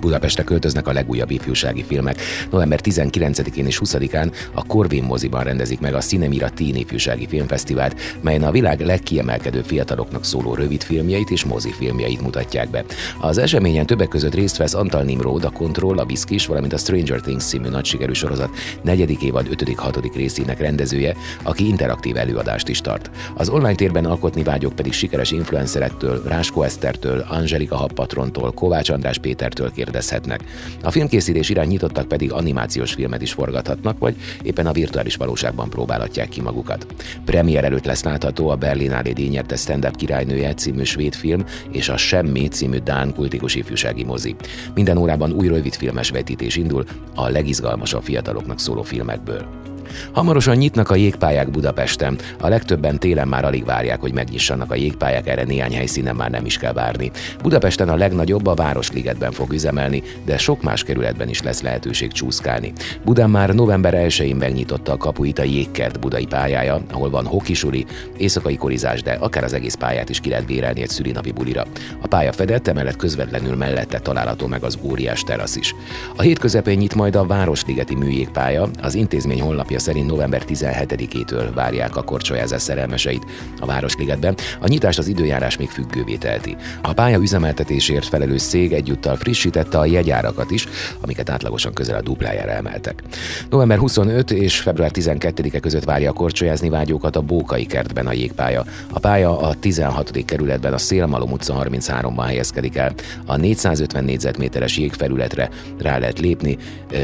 Budapestre 0.00 0.42
költöznek 0.42 0.86
a 0.86 0.92
legújabb 0.92 1.30
ifjúsági 1.30 1.84
filmek. 1.88 2.20
November 2.50 2.80
19-én 2.82 3.66
és 3.66 3.80
20-án 3.84 4.32
a 4.52 4.66
Corvin 4.66 5.04
moziban 5.04 5.44
rendezik 5.44 5.80
meg 5.80 5.94
a 5.94 5.98
Cinemira 5.98 6.50
Teen 6.50 6.74
ifjúsági 6.74 7.26
filmfesztivált, 7.26 8.00
melyen 8.20 8.42
a 8.42 8.50
világ 8.50 8.80
legkiemelkedőbb 8.80 9.64
fiataloknak 9.64 10.24
szóló 10.24 10.54
rövidfilmjeit 10.54 11.30
és 11.30 11.44
mozifilmjeit 11.44 12.20
mutatják 12.20 12.70
be. 12.70 12.84
Az 13.20 13.38
eseményen 13.38 13.86
többek 13.86 14.08
között 14.08 14.34
részt 14.34 14.56
vesz 14.56 14.74
Antal 14.74 15.02
Nimrod, 15.02 15.44
a 15.44 15.50
Control, 15.50 15.98
a 15.98 16.04
Biszkis, 16.04 16.46
valamint 16.46 16.72
a 16.72 16.78
Stranger 16.78 17.20
Things 17.20 17.44
című 17.44 17.68
nagy 17.68 17.84
sikerű 17.84 18.12
sorozat 18.12 18.50
negyedik 18.82 19.22
évad 19.22 19.46
5.-6. 19.50 20.10
részének 20.14 20.60
rendezője, 20.60 21.16
aki 21.42 21.66
interaktív 21.66 22.16
előadást 22.16 22.68
is 22.68 22.80
tart. 22.80 23.10
Az 23.34 23.48
online 23.48 23.74
térben 23.74 24.04
alkotni 24.04 24.42
vágyok 24.42 24.74
pedig 24.74 24.92
sikeres 24.92 25.30
influencerektől, 25.30 26.22
Ráskó 26.26 26.62
Esztertől, 26.62 27.24
Angelika 27.28 27.76
Happatrontól, 27.76 28.52
Kovács 28.52 28.90
András 28.90 29.18
Pétertől 29.18 29.72
kérdezhetnek. 29.78 30.40
A 30.82 30.90
filmkészítés 30.90 31.48
irány 31.48 31.68
nyitottak 31.68 32.08
pedig 32.08 32.32
animációs 32.32 32.92
filmet 32.92 33.22
is 33.22 33.32
forgathatnak, 33.32 33.98
vagy 33.98 34.16
éppen 34.42 34.66
a 34.66 34.72
virtuális 34.72 35.16
valóságban 35.16 35.70
próbálhatják 35.70 36.28
ki 36.28 36.40
magukat. 36.40 36.86
Premier 37.24 37.64
előtt 37.64 37.84
lesz 37.84 38.02
látható 38.02 38.48
a 38.48 38.56
Berlinálé 38.56 39.12
díjnyerte 39.12 39.56
stand-up 39.56 39.96
királynője 39.96 40.54
című 40.54 40.82
svéd 40.82 41.14
film 41.14 41.44
és 41.70 41.88
a 41.88 41.96
Semmi 41.96 42.48
című 42.48 42.78
Dán 42.78 43.14
kultikus 43.14 43.54
ifjúsági 43.54 44.04
mozi. 44.04 44.34
Minden 44.74 44.96
órában 44.96 45.32
új 45.32 45.48
rövidfilmes 45.48 46.10
vetítés 46.10 46.56
indul 46.56 46.84
a 47.14 47.28
legizgalmasabb 47.28 48.02
fiataloknak 48.02 48.60
szóló 48.60 48.82
filmekből. 48.82 49.67
Hamarosan 50.12 50.56
nyitnak 50.56 50.90
a 50.90 50.94
jégpályák 50.94 51.50
Budapesten. 51.50 52.18
A 52.40 52.48
legtöbben 52.48 52.98
télen 52.98 53.28
már 53.28 53.44
alig 53.44 53.64
várják, 53.64 54.00
hogy 54.00 54.12
megnyissanak 54.12 54.70
a 54.70 54.74
jégpályák, 54.74 55.26
erre 55.26 55.44
néhány 55.44 55.74
helyszínen 55.74 56.16
már 56.16 56.30
nem 56.30 56.44
is 56.44 56.58
kell 56.58 56.72
várni. 56.72 57.10
Budapesten 57.42 57.88
a 57.88 57.96
legnagyobb 57.96 58.46
a 58.46 58.54
Városligetben 58.54 59.32
fog 59.32 59.52
üzemelni, 59.52 60.02
de 60.24 60.38
sok 60.38 60.62
más 60.62 60.82
kerületben 60.82 61.28
is 61.28 61.42
lesz 61.42 61.62
lehetőség 61.62 62.12
csúszkálni. 62.12 62.72
Budán 63.04 63.30
már 63.30 63.54
november 63.54 63.94
1-én 63.96 64.36
megnyitotta 64.36 64.92
a 64.92 64.96
kapuit 64.96 65.38
a 65.38 65.42
jégkert 65.42 66.00
budai 66.00 66.26
pályája, 66.26 66.80
ahol 66.92 67.10
van 67.10 67.26
hokisuli, 67.26 67.86
éjszakai 68.16 68.56
korizás, 68.56 69.02
de 69.02 69.12
akár 69.12 69.44
az 69.44 69.52
egész 69.52 69.74
pályát 69.74 70.08
is 70.08 70.20
ki 70.20 70.28
lehet 70.28 70.46
bérelni 70.46 70.82
egy 70.82 70.88
szülinapi 70.88 71.32
bulira. 71.32 71.66
A 72.00 72.06
pálya 72.06 72.32
fedett, 72.32 72.68
emellett 72.68 72.96
közvetlenül 72.96 73.56
mellette 73.56 73.98
található 73.98 74.46
meg 74.46 74.62
az 74.62 74.78
óriás 74.82 75.22
terasz 75.22 75.56
is. 75.56 75.74
A 76.16 76.22
hét 76.22 76.38
közepén 76.38 76.78
nyit 76.78 76.94
majd 76.94 77.16
a 77.16 77.26
Városligeti 77.26 77.94
műjégpálya, 77.94 78.68
az 78.82 78.94
intézmény 78.94 79.40
honlapja 79.40 79.77
Információja 79.78 80.04
szerint 80.04 80.10
november 80.10 80.42
17-től 80.48 81.50
várják 81.54 81.96
a 81.96 82.02
korcsolyázás 82.02 82.62
szerelmeseit 82.62 83.24
a 83.60 83.66
Városligetben. 83.66 84.36
A 84.60 84.68
nyitást 84.68 84.98
az 84.98 85.08
időjárás 85.08 85.56
még 85.56 85.68
függővé 85.68 86.14
teheti. 86.16 86.56
A 86.82 86.92
pálya 86.92 87.18
üzemeltetésért 87.18 88.04
felelős 88.04 88.42
szég 88.42 88.72
egyúttal 88.72 89.16
frissítette 89.16 89.78
a 89.78 89.84
jegyárakat 89.84 90.50
is, 90.50 90.68
amiket 91.00 91.30
átlagosan 91.30 91.72
közel 91.72 91.96
a 91.96 92.02
duplájára 92.02 92.50
emeltek. 92.50 93.02
November 93.50 93.78
25 93.78 94.30
és 94.30 94.58
február 94.60 94.90
12-e 94.94 95.58
között 95.58 95.84
várja 95.84 96.10
a 96.10 96.12
korcsolyázni 96.12 96.68
vágyókat 96.68 97.16
a 97.16 97.20
Bókai 97.20 97.66
kertben 97.66 98.06
a 98.06 98.12
jégpálya. 98.12 98.64
A 98.92 98.98
pálya 98.98 99.38
a 99.40 99.54
16. 99.54 100.24
kerületben 100.24 100.72
a 100.72 100.78
Szélmalom 100.78 101.32
utca 101.32 101.66
33-ban 101.68 102.24
helyezkedik 102.26 102.76
el. 102.76 102.92
A 103.26 103.36
450 103.36 104.04
négyzetméteres 104.04 104.76
jégfelületre 104.76 105.50
rá 105.78 105.98
lehet 105.98 106.18
lépni, 106.18 106.56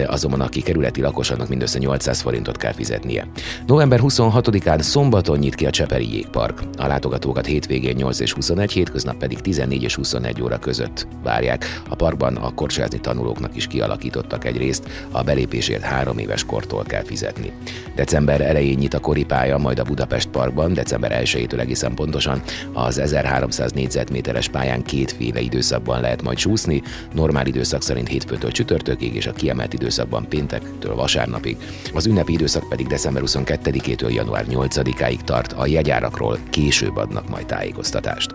azonban 0.06 0.40
aki 0.40 0.62
kerületi 0.62 1.00
lakosoknak 1.00 1.48
mindössze 1.48 1.78
800 1.78 2.20
forintot 2.20 2.56
kell 2.64 2.72
fizetnie. 2.72 3.26
November 3.66 4.00
26-án 4.02 4.80
szombaton 4.80 5.38
nyit 5.38 5.54
ki 5.54 5.66
a 5.66 5.70
Cseperi 5.70 6.12
jégpark. 6.14 6.62
A 6.76 6.86
látogatókat 6.86 7.46
hétvégén 7.46 7.96
8 7.96 8.20
és 8.20 8.32
21, 8.32 8.72
hétköznap 8.72 9.16
pedig 9.16 9.40
14 9.40 9.82
és 9.82 9.94
21 9.94 10.42
óra 10.42 10.58
között 10.58 11.06
várják. 11.22 11.82
A 11.88 11.94
parkban 11.94 12.36
a 12.36 12.54
korcsolyázni 12.54 13.00
tanulóknak 13.00 13.56
is 13.56 13.66
kialakítottak 13.66 14.44
egy 14.44 14.56
részt, 14.56 14.88
a 15.10 15.22
belépésért 15.22 15.82
három 15.82 16.18
éves 16.18 16.44
kortól 16.44 16.82
kell 16.82 17.02
fizetni. 17.02 17.52
December 17.94 18.40
elején 18.40 18.78
nyit 18.78 18.94
a 18.94 18.98
koripálya, 18.98 19.58
majd 19.58 19.78
a 19.78 19.84
Budapest 19.84 20.28
Parkban, 20.28 20.72
december 20.72 21.20
1-től 21.24 21.60
egészen 21.60 21.94
pontosan 21.94 22.42
az 22.72 22.98
1300 22.98 23.72
négyzetméteres 23.72 24.48
pályán 24.48 24.82
kétféle 24.82 25.40
időszakban 25.40 26.00
lehet 26.00 26.22
majd 26.22 26.38
csúszni, 26.38 26.82
normál 27.12 27.46
időszak 27.46 27.82
szerint 27.82 28.08
hétfőtől 28.08 28.50
csütörtökig 28.50 29.14
és 29.14 29.26
a 29.26 29.32
kiemelt 29.32 29.72
időszakban 29.72 30.28
péntektől 30.28 30.94
vasárnapig. 30.94 31.56
Az 31.94 32.06
ünnepi 32.06 32.32
időszak 32.32 32.53
időszak 32.54 32.68
pedig 32.68 32.86
december 32.86 33.22
22-től 33.26 34.14
január 34.14 34.44
8-áig 34.48 35.20
tart, 35.20 35.52
a 35.52 35.66
jegyárakról 35.66 36.38
később 36.50 36.96
adnak 36.96 37.28
majd 37.28 37.46
tájékoztatást. 37.46 38.32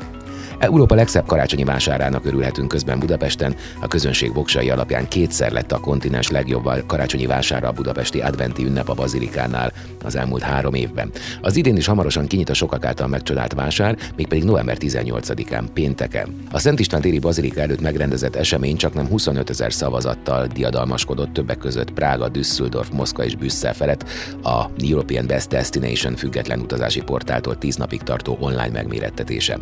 Európa 0.60 0.96
legszebb 0.96 1.26
karácsonyi 1.26 1.64
vásárának 1.64 2.26
örülhetünk 2.26 2.68
közben 2.68 3.00
Budapesten. 3.00 3.56
A 3.82 3.88
közönség 3.88 4.34
voksai 4.34 4.70
alapján 4.70 5.08
kétszer 5.08 5.52
lett 5.52 5.72
a 5.72 5.80
kontinens 5.80 6.30
legjobb 6.30 6.70
karácsonyi 6.86 7.26
vására 7.26 7.68
a 7.68 7.72
budapesti 7.72 8.20
adventi 8.20 8.66
ünnep 8.66 8.90
a 8.90 8.94
Bazilikánál 8.94 9.72
az 10.04 10.16
elmúlt 10.16 10.42
három 10.42 10.74
évben. 10.74 11.12
Az 11.42 11.56
idén 11.56 11.78
is 11.78 11.86
hamarosan 11.86 12.28
kinyit 12.28 12.50
a 12.50 12.54
sokak 12.54 12.86
által 12.86 13.08
megcsodált 13.08 13.54
vásár, 13.54 13.98
mégpedig 14.16 14.44
november 14.44 14.78
18-án, 14.80 15.64
pénteken. 15.74 16.36
A 16.52 16.60
Szent 16.60 16.80
István 16.80 17.02
téri 17.02 17.20
Bazilika 17.20 17.62
előtt 17.62 17.82
megrendezett 17.82 18.36
esemény 18.36 18.78
csak 18.78 18.94
nem 18.94 19.08
25 19.08 19.50
ezer 19.50 19.74
szavazattal 19.74 20.48
diadalmaskodott 20.48 21.34
többek 21.34 21.58
között 21.58 21.92
Prága, 21.92 22.30
Düsseldorf, 22.30 22.90
Moszkva 22.90 23.24
és 23.24 23.36
Brüsszel 23.36 23.74
felett 23.74 24.06
a 24.44 24.66
European 24.90 25.28
Best 25.28 25.50
Destination 25.50 26.16
független 26.16 26.60
utazási 26.60 27.02
portáltól 27.02 27.58
10 27.58 27.76
napig 27.76 28.02
tartó 28.02 28.38
online 28.40 28.70
megmérettetése. 28.70 29.58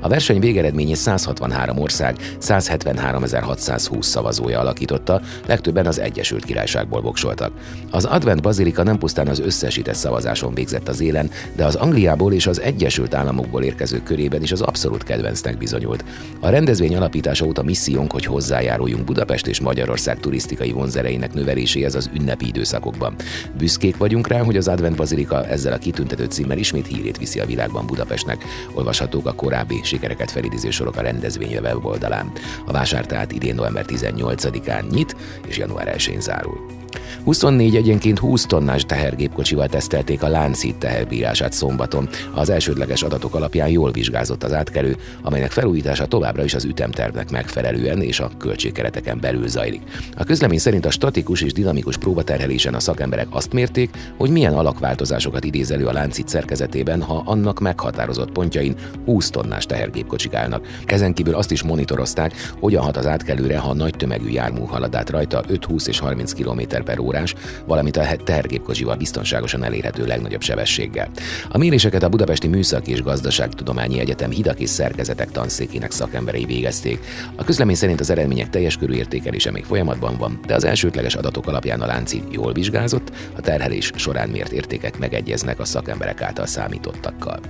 A 0.00 0.08
verseny 0.08 0.40
végeredményét 0.42 0.96
163 0.96 1.78
ország 1.78 2.16
173.620 2.40 4.02
szavazója 4.02 4.60
alakította, 4.60 5.20
legtöbben 5.46 5.86
az 5.86 6.00
Egyesült 6.00 6.44
Királyságból 6.44 7.00
voksoltak. 7.00 7.52
Az 7.90 8.04
Advent 8.04 8.42
Bazilika 8.42 8.82
nem 8.82 8.98
pusztán 8.98 9.28
az 9.28 9.38
összesített 9.38 9.94
szavazáson 9.94 10.54
végzett 10.54 10.88
az 10.88 11.00
élen, 11.00 11.30
de 11.56 11.64
az 11.64 11.74
Angliából 11.74 12.32
és 12.32 12.46
az 12.46 12.60
Egyesült 12.60 13.14
Államokból 13.14 13.62
érkezők 13.62 14.02
körében 14.02 14.42
is 14.42 14.52
az 14.52 14.60
abszolút 14.60 15.02
kedvencnek 15.02 15.58
bizonyult. 15.58 16.04
A 16.40 16.48
rendezvény 16.48 16.96
alapítása 16.96 17.46
óta 17.46 17.62
missziónk, 17.62 18.12
hogy 18.12 18.24
hozzájáruljunk 18.24 19.04
Budapest 19.04 19.46
és 19.46 19.60
Magyarország 19.60 20.20
turisztikai 20.20 20.72
vonzereinek 20.72 21.34
növeléséhez 21.34 21.94
az 21.94 22.10
ünnepi 22.14 22.46
időszakokban. 22.46 23.14
Büszkék 23.58 23.96
vagyunk 23.96 24.28
rá, 24.28 24.42
hogy 24.42 24.56
az 24.56 24.68
Advent 24.68 24.96
Bazilika 24.96 25.46
ezzel 25.46 25.72
a 25.72 25.78
kitüntető 25.78 26.24
címmel 26.24 26.58
ismét 26.58 26.86
hírét 26.86 27.18
viszi 27.18 27.40
a 27.40 27.46
világban 27.46 27.86
Budapestnek. 27.86 28.44
Olvashatók 28.74 29.26
a 29.26 29.32
korábbi 29.32 29.80
sikereket 29.82 30.30
felidéző 30.32 30.70
sorok 30.70 30.96
a 30.96 31.02
rendezvény 31.02 31.58
weboldalán. 31.62 32.32
A 32.66 32.72
vásár 32.72 33.06
tehát 33.06 33.32
idén 33.32 33.54
november 33.54 33.84
18-án 33.88 34.90
nyit, 34.90 35.16
és 35.46 35.56
január 35.56 35.94
1-én 35.96 36.20
zárul. 36.20 36.81
24 37.24 37.76
egyenként 37.76 38.18
20 38.18 38.46
tonnás 38.46 38.84
tehergépkocsival 38.84 39.68
tesztelték 39.68 40.22
a 40.22 40.28
Láncít 40.28 40.76
teherbírását 40.76 41.52
szombaton. 41.52 42.08
Az 42.34 42.50
elsődleges 42.50 43.02
adatok 43.02 43.34
alapján 43.34 43.68
jól 43.68 43.90
vizsgázott 43.90 44.44
az 44.44 44.52
átkelő, 44.52 44.96
amelynek 45.22 45.50
felújítása 45.50 46.06
továbbra 46.06 46.44
is 46.44 46.54
az 46.54 46.64
ütemtervnek 46.64 47.30
megfelelően 47.30 48.02
és 48.02 48.20
a 48.20 48.30
költségkereteken 48.38 49.20
belül 49.20 49.48
zajlik. 49.48 49.82
A 50.16 50.24
közlemény 50.24 50.58
szerint 50.58 50.86
a 50.86 50.90
statikus 50.90 51.40
és 51.40 51.52
dinamikus 51.52 51.96
próbaterhelésen 51.96 52.74
a 52.74 52.80
szakemberek 52.80 53.26
azt 53.30 53.52
mérték, 53.52 53.90
hogy 54.16 54.30
milyen 54.30 54.54
alakváltozásokat 54.54 55.44
idéz 55.44 55.70
elő 55.70 55.86
a 55.86 55.92
láncít 55.92 56.28
szerkezetében, 56.28 57.02
ha 57.02 57.22
annak 57.24 57.60
meghatározott 57.60 58.32
pontjain 58.32 58.74
20 59.04 59.30
tonnás 59.30 59.66
tehergépkocsik 59.66 60.34
állnak. 60.34 60.66
Ezen 60.86 61.14
kívül 61.14 61.34
azt 61.34 61.50
is 61.50 61.62
monitorozták, 61.62 62.32
hogyan 62.60 62.82
hat 62.82 62.96
az 62.96 63.06
átkelőre, 63.06 63.58
ha 63.58 63.74
nagy 63.74 63.94
tömegű 63.96 64.28
jármű 64.28 64.60
halad 64.60 64.94
át 64.94 65.10
rajta 65.10 65.42
5, 65.48 65.64
20 65.64 65.86
és 65.86 65.98
30 65.98 66.32
km 66.32 66.60
per 66.82 66.98
órás, 66.98 67.34
valamint 67.66 67.96
a 67.96 68.06
tehergépkocsival 68.24 68.96
biztonságosan 68.96 69.64
elérhető 69.64 70.06
legnagyobb 70.06 70.42
sebességgel. 70.42 71.10
A 71.48 71.58
méréseket 71.58 72.02
a 72.02 72.08
Budapesti 72.08 72.48
Műszaki 72.48 72.90
és 72.90 73.02
Gazdaságtudományi 73.02 73.98
Egyetem 73.98 74.30
hidak 74.30 74.60
és 74.60 74.70
szerkezetek 74.70 75.30
tanszékének 75.30 75.90
szakemberei 75.90 76.44
végezték. 76.44 77.04
A 77.36 77.44
közlemény 77.44 77.74
szerint 77.74 78.00
az 78.00 78.10
eredmények 78.10 78.50
teljes 78.50 78.76
körű 78.76 78.92
értékelése 78.92 79.50
még 79.50 79.64
folyamatban 79.64 80.16
van, 80.16 80.40
de 80.46 80.54
az 80.54 80.64
elsődleges 80.64 81.14
adatok 81.14 81.46
alapján 81.46 81.80
a 81.80 81.86
lánci 81.86 82.22
jól 82.30 82.52
vizsgázott, 82.52 83.12
a 83.36 83.40
terhelés 83.40 83.90
során 83.94 84.28
mért 84.28 84.52
értékek 84.52 84.98
megegyeznek 84.98 85.60
a 85.60 85.64
szakemberek 85.64 86.22
által 86.22 86.46
számítottakkal. 86.46 87.40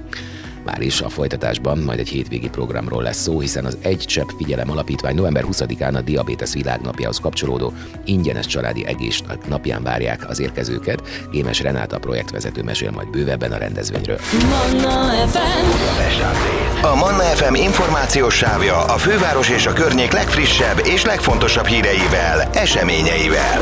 Már 0.65 0.81
is 0.81 1.01
a 1.01 1.09
folytatásban 1.09 1.79
majd 1.79 1.99
egy 1.99 2.09
hétvégi 2.09 2.49
programról 2.49 3.03
lesz 3.03 3.21
szó, 3.21 3.41
hiszen 3.41 3.65
az 3.65 3.79
Egy 3.81 3.99
Csepp 3.99 4.29
Figyelem 4.37 4.71
Alapítvány 4.71 5.15
november 5.15 5.45
20-án 5.53 5.95
a 5.95 6.01
Diabetes 6.01 6.53
Világnapjához 6.53 7.19
kapcsolódó 7.19 7.73
ingyenes 8.05 8.47
családi 8.47 8.87
egész 8.87 9.21
napján 9.49 9.83
várják 9.83 10.29
az 10.29 10.41
érkezőket. 10.41 11.03
Gémes 11.31 11.61
Renáta 11.61 11.99
projektvezető 11.99 12.63
mesél 12.63 12.91
majd 12.91 13.11
bővebben 13.11 13.53
a 13.53 13.57
rendezvényről. 13.57 14.19
Manna 14.49 15.27
FM. 15.27 16.85
A 16.85 16.95
Manna 16.95 17.23
FM 17.23 17.55
információs 17.55 18.35
sávja 18.35 18.85
a 18.85 18.97
főváros 18.97 19.49
és 19.51 19.67
a 19.67 19.73
környék 19.73 20.13
legfrissebb 20.13 20.81
és 20.87 21.05
legfontosabb 21.05 21.67
híreivel, 21.67 22.49
eseményeivel. 22.53 23.61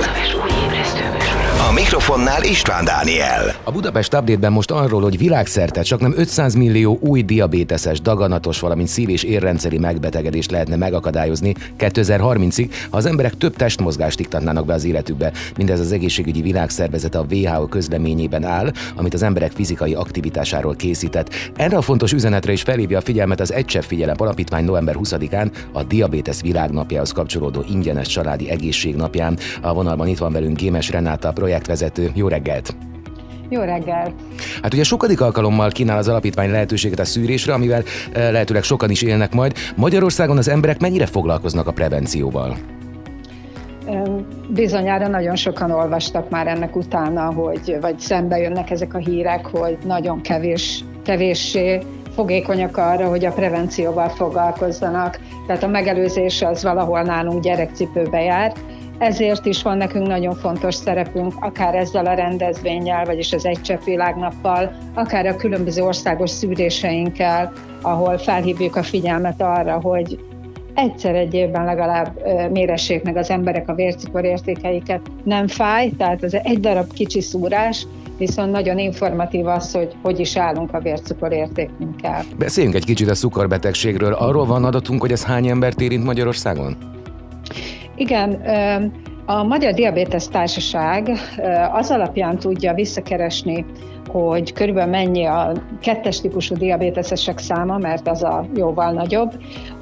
A 1.71 1.73
mikrofonnál 1.73 2.43
István 2.43 2.85
Dániel. 2.85 3.55
A 3.65 3.71
Budapest 3.73 4.15
update 4.15 4.49
most 4.49 4.71
arról, 4.71 5.03
hogy 5.03 5.19
világszerte 5.19 5.83
csak 5.83 6.01
nem 6.01 6.13
500 6.17 6.55
millió 6.55 6.99
új 7.01 7.23
diabéteses, 7.23 8.01
daganatos, 8.01 8.61
valamint 8.61 8.89
szív- 8.89 9.11
és 9.11 9.23
érrendszeri 9.23 9.79
megbetegedést 9.79 10.51
lehetne 10.51 10.77
megakadályozni 10.77 11.55
2030-ig, 11.79 12.71
ha 12.91 12.97
az 12.97 13.07
emberek 13.07 13.37
több 13.37 13.57
testmozgást 13.57 14.21
iktatnának 14.21 14.67
be 14.67 14.75
az 14.75 14.85
életükbe. 14.85 15.33
Mindez 15.57 15.81
az 15.81 15.93
egészségügyi 15.93 16.43
világszervezet 16.43 17.15
a 17.15 17.27
WHO 17.31 17.67
közleményében 17.67 18.45
áll, 18.45 18.73
amit 18.97 19.15
az 19.15 19.23
emberek 19.23 19.53
fizikai 19.53 19.95
aktivitásáról 19.95 20.75
készített. 20.75 21.35
Erre 21.57 21.77
a 21.77 21.83
fontos 21.83 22.13
üzenetre 22.13 22.53
is 22.53 22.63
felhívja 22.63 22.99
a 22.99 23.03
figyelmet 23.03 23.41
az 23.41 23.53
Egysebb 23.53 23.85
Figyelem 23.85 24.17
Alapítvány 24.19 24.65
november 24.65 24.97
20-án 24.99 25.53
a 25.73 25.83
Diabetes 25.83 26.41
világnapjához 26.41 27.13
kapcsolódó 27.13 27.65
ingyenes 27.69 28.09
családi 28.09 28.51
egészségnapján. 28.51 29.39
A 29.61 29.75
vonalban 29.75 30.09
itt 30.09 30.19
van 30.19 30.33
velünk 30.33 30.57
Gémes 30.57 30.91
Renáta, 30.91 31.33
projekt 31.33 31.59
projektvezető. 31.61 32.11
Jó 32.15 32.29
reggelt! 32.29 32.75
Jó 33.49 33.61
reggelt! 33.61 34.13
Hát 34.63 34.75
ugye 34.75 34.83
sokadik 34.83 35.21
alkalommal 35.21 35.71
kínál 35.71 35.99
az 35.99 36.09
alapítvány 36.09 36.51
lehetőséget 36.51 36.99
a 36.99 37.05
szűrésre, 37.05 37.53
amivel 37.53 37.83
eh, 38.13 38.33
lehetőleg 38.33 38.63
sokan 38.63 38.91
is 38.91 39.03
élnek 39.03 39.35
majd. 39.35 39.57
Magyarországon 39.77 40.37
az 40.37 40.49
emberek 40.49 40.81
mennyire 40.81 41.07
foglalkoznak 41.07 41.67
a 41.67 41.73
prevencióval? 41.73 42.57
Bizonyára 44.49 45.09
nagyon 45.09 45.37
sokan 45.37 45.71
olvastak 45.71 46.31
már 46.31 46.47
ennek 46.47 46.77
utána, 46.77 47.33
hogy 47.33 47.77
vagy 47.81 47.99
szembe 47.99 48.39
jönnek 48.39 48.71
ezek 48.71 48.95
a 48.95 48.99
hírek, 48.99 49.47
hogy 49.47 49.79
nagyon 49.85 50.21
kevés, 50.21 50.85
kevéssé 51.05 51.83
fogékonyak 52.15 52.77
arra, 52.77 53.09
hogy 53.09 53.25
a 53.25 53.33
prevencióval 53.33 54.09
foglalkozzanak. 54.09 55.19
Tehát 55.47 55.63
a 55.63 55.69
megelőzés 55.69 56.43
az 56.43 56.63
valahol 56.63 57.03
nálunk 57.03 57.43
gyerekcipőbe 57.43 58.23
jár, 58.23 58.53
ezért 59.01 59.47
is 59.47 59.63
van 59.63 59.77
nekünk 59.77 60.07
nagyon 60.07 60.35
fontos 60.35 60.75
szerepünk, 60.75 61.33
akár 61.41 61.75
ezzel 61.75 62.07
a 62.07 62.15
rendezvényel, 62.15 63.05
vagyis 63.05 63.33
az 63.33 63.47
Egy 63.47 63.61
Csepp 63.61 63.83
Világnappal, 63.85 64.73
akár 64.95 65.27
a 65.27 65.37
különböző 65.37 65.83
országos 65.83 66.31
szűréseinkkel, 66.31 67.53
ahol 67.83 68.19
felhívjuk 68.19 68.77
a 68.77 68.83
figyelmet 68.83 69.41
arra, 69.41 69.81
hogy 69.81 70.19
egyszer 70.75 71.15
egy 71.15 71.35
évben 71.35 71.65
legalább 71.65 72.23
méressék 72.53 73.03
meg 73.03 73.17
az 73.17 73.31
emberek 73.31 73.69
a 73.69 73.75
vércukor 73.75 74.25
értékeiket. 74.25 75.01
Nem 75.25 75.47
fáj, 75.49 75.91
tehát 75.99 76.23
ez 76.23 76.35
egy 76.35 76.61
darab 76.61 76.93
kicsi 76.93 77.21
szúrás, 77.21 77.87
viszont 78.19 78.51
nagyon 78.51 78.79
informatív 78.79 79.47
az, 79.47 79.73
hogy 79.73 79.95
hogy 80.03 80.21
is 80.21 80.37
állunk 80.37 80.75
a 80.75 80.81
vércukor 80.81 81.33
értékünkkel. 81.33 82.25
Beszéljünk 82.39 82.77
egy 82.77 82.85
kicsit 82.85 83.09
a 83.09 83.15
cukorbetegségről. 83.15 84.13
Arról 84.13 84.47
van 84.47 84.65
adatunk, 84.65 85.01
hogy 85.01 85.13
ez 85.13 85.25
hány 85.25 85.49
embert 85.49 85.81
érint 85.81 86.05
Magyarországon? 86.05 86.77
Igen, 88.01 88.43
a 89.27 89.43
Magyar 89.43 89.73
Diabetes 89.75 90.29
Társaság 90.29 91.11
az 91.73 91.91
alapján 91.91 92.39
tudja 92.39 92.75
visszakeresni, 92.75 93.65
hogy 94.09 94.53
körülbelül 94.53 94.91
mennyi 94.91 95.25
a 95.25 95.53
kettes 95.81 96.21
típusú 96.21 96.55
diabétesesek 96.55 97.39
száma, 97.39 97.79
mert 97.79 98.09
az 98.09 98.23
a 98.23 98.47
jóval 98.55 98.93
nagyobb, 98.93 99.33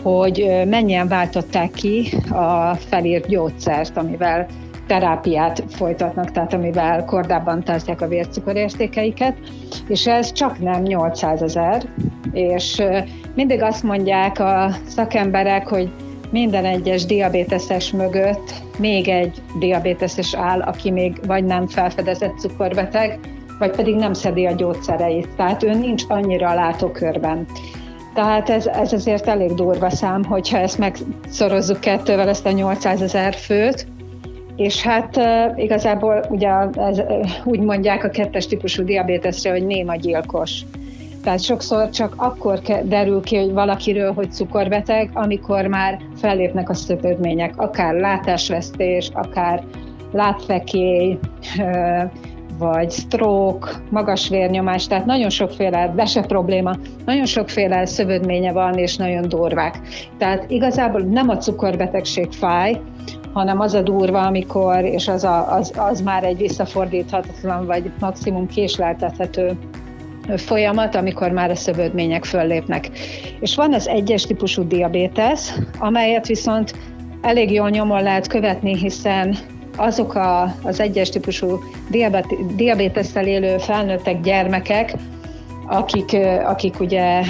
hogy 0.02 0.62
mennyien 0.66 1.08
váltották 1.08 1.70
ki 1.70 2.08
a 2.30 2.74
felírt 2.74 3.26
gyógyszert, 3.26 3.96
amivel 3.96 4.46
terápiát 4.86 5.64
folytatnak, 5.68 6.30
tehát 6.30 6.52
amivel 6.52 7.04
kordában 7.04 7.62
tartják 7.64 8.00
a 8.00 8.08
vércukorértékeiket, 8.08 9.34
és 9.88 10.06
ez 10.06 10.32
csak 10.32 10.58
nem 10.58 10.82
800 10.82 11.42
ezer, 11.42 11.82
és 12.32 12.82
mindig 13.34 13.62
azt 13.62 13.82
mondják 13.82 14.38
a 14.38 14.70
szakemberek, 14.86 15.68
hogy 15.68 15.90
minden 16.30 16.64
egyes 16.64 17.04
diabéteses 17.04 17.92
mögött 17.92 18.54
még 18.78 19.08
egy 19.08 19.42
diabéteses 19.58 20.34
áll, 20.34 20.60
aki 20.60 20.90
még 20.90 21.20
vagy 21.26 21.44
nem 21.44 21.66
felfedezett 21.66 22.38
cukorbeteg, 22.38 23.18
vagy 23.58 23.70
pedig 23.70 23.94
nem 23.94 24.12
szedi 24.12 24.46
a 24.46 24.52
gyógyszereit. 24.52 25.28
Tehát 25.36 25.62
ő 25.62 25.74
nincs 25.74 26.02
annyira 26.08 26.48
a 26.48 26.54
látókörben. 26.54 27.46
Tehát 28.14 28.50
ez, 28.50 28.66
ez 28.66 28.92
azért 28.92 29.26
elég 29.26 29.54
durva 29.54 29.90
szám, 29.90 30.24
hogyha 30.24 30.58
ezt 30.58 30.78
megszorozzuk 30.78 31.80
kettővel, 31.80 32.28
ezt 32.28 32.46
a 32.46 32.50
800 32.50 33.02
ezer 33.02 33.34
főt, 33.34 33.86
és 34.56 34.82
hát 34.82 35.20
igazából 35.56 36.24
ugye 36.28 36.50
ez, 36.76 37.02
úgy 37.44 37.60
mondják 37.60 38.04
a 38.04 38.08
kettes 38.08 38.46
típusú 38.46 38.84
diabétesre, 38.84 39.50
hogy 39.50 39.66
néma 39.66 39.96
gyilkos. 39.96 40.62
Tehát 41.28 41.42
sokszor 41.42 41.90
csak 41.90 42.14
akkor 42.16 42.58
derül 42.84 43.20
ki 43.20 43.36
hogy 43.36 43.52
valakiről, 43.52 44.12
hogy 44.12 44.32
cukorbeteg, 44.32 45.10
amikor 45.14 45.66
már 45.66 45.98
fellépnek 46.16 46.68
a 46.68 46.74
szöpödmények, 46.74 47.52
akár 47.56 47.94
látásvesztés, 47.94 49.10
akár 49.12 49.62
látfekély, 50.12 51.18
vagy 52.58 52.90
stroke, 52.90 53.70
magas 53.90 54.28
vérnyomás, 54.28 54.86
tehát 54.86 55.04
nagyon 55.04 55.30
sokféle 55.30 55.92
vese 55.96 56.20
probléma, 56.22 56.76
nagyon 57.04 57.26
sokféle 57.26 57.86
szövődménye 57.86 58.52
van, 58.52 58.74
és 58.74 58.96
nagyon 58.96 59.28
durvák. 59.28 59.80
Tehát 60.18 60.50
igazából 60.50 61.00
nem 61.00 61.28
a 61.28 61.36
cukorbetegség 61.36 62.32
fáj, 62.32 62.80
hanem 63.32 63.60
az 63.60 63.74
a 63.74 63.82
durva, 63.82 64.20
amikor, 64.20 64.84
és 64.84 65.08
az, 65.08 65.24
a, 65.24 65.54
az, 65.54 65.72
az 65.76 66.00
már 66.00 66.24
egy 66.24 66.36
visszafordíthatatlan, 66.36 67.66
vagy 67.66 67.92
maximum 68.00 68.46
késleltethető 68.46 69.58
folyamat, 70.36 70.94
amikor 70.94 71.30
már 71.30 71.50
a 71.50 71.54
szövődmények 71.54 72.24
föllépnek. 72.24 72.90
És 73.40 73.54
van 73.54 73.74
az 73.74 73.88
egyes 73.88 74.22
típusú 74.22 74.66
diabétesz, 74.66 75.58
amelyet 75.78 76.26
viszont 76.26 76.74
elég 77.22 77.52
jól 77.52 77.68
nyomon 77.68 78.02
lehet 78.02 78.26
követni, 78.26 78.76
hiszen 78.76 79.36
azok 79.76 80.14
a, 80.14 80.54
az 80.62 80.80
egyes 80.80 81.08
típusú 81.08 81.58
diabétesszel 82.56 83.26
élő 83.26 83.58
felnőttek, 83.58 84.20
gyermekek, 84.20 84.92
akik, 85.68 86.16
akik 86.44 86.80
ugye 86.80 87.22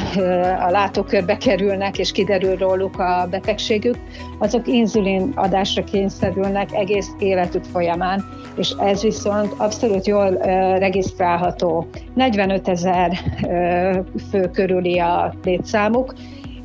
a 0.67 0.71
látókörbe 0.71 1.37
kerülnek, 1.37 1.99
és 1.99 2.13
kiderül 2.13 2.57
róluk 2.57 2.99
a 2.99 3.27
betegségük, 3.31 3.97
azok 4.39 4.67
inzulin 4.67 5.33
adásra 5.35 5.85
kényszerülnek 5.85 6.73
egész 6.73 7.11
életük 7.19 7.65
folyamán, 7.65 8.25
és 8.57 8.75
ez 8.81 9.03
viszont 9.03 9.55
abszolút 9.57 10.07
jól 10.07 10.31
regisztrálható. 10.79 11.87
45 12.15 12.69
ezer 12.69 13.19
fő 14.31 14.51
körüli 14.53 14.99
a 14.99 15.35
létszámuk, 15.45 16.15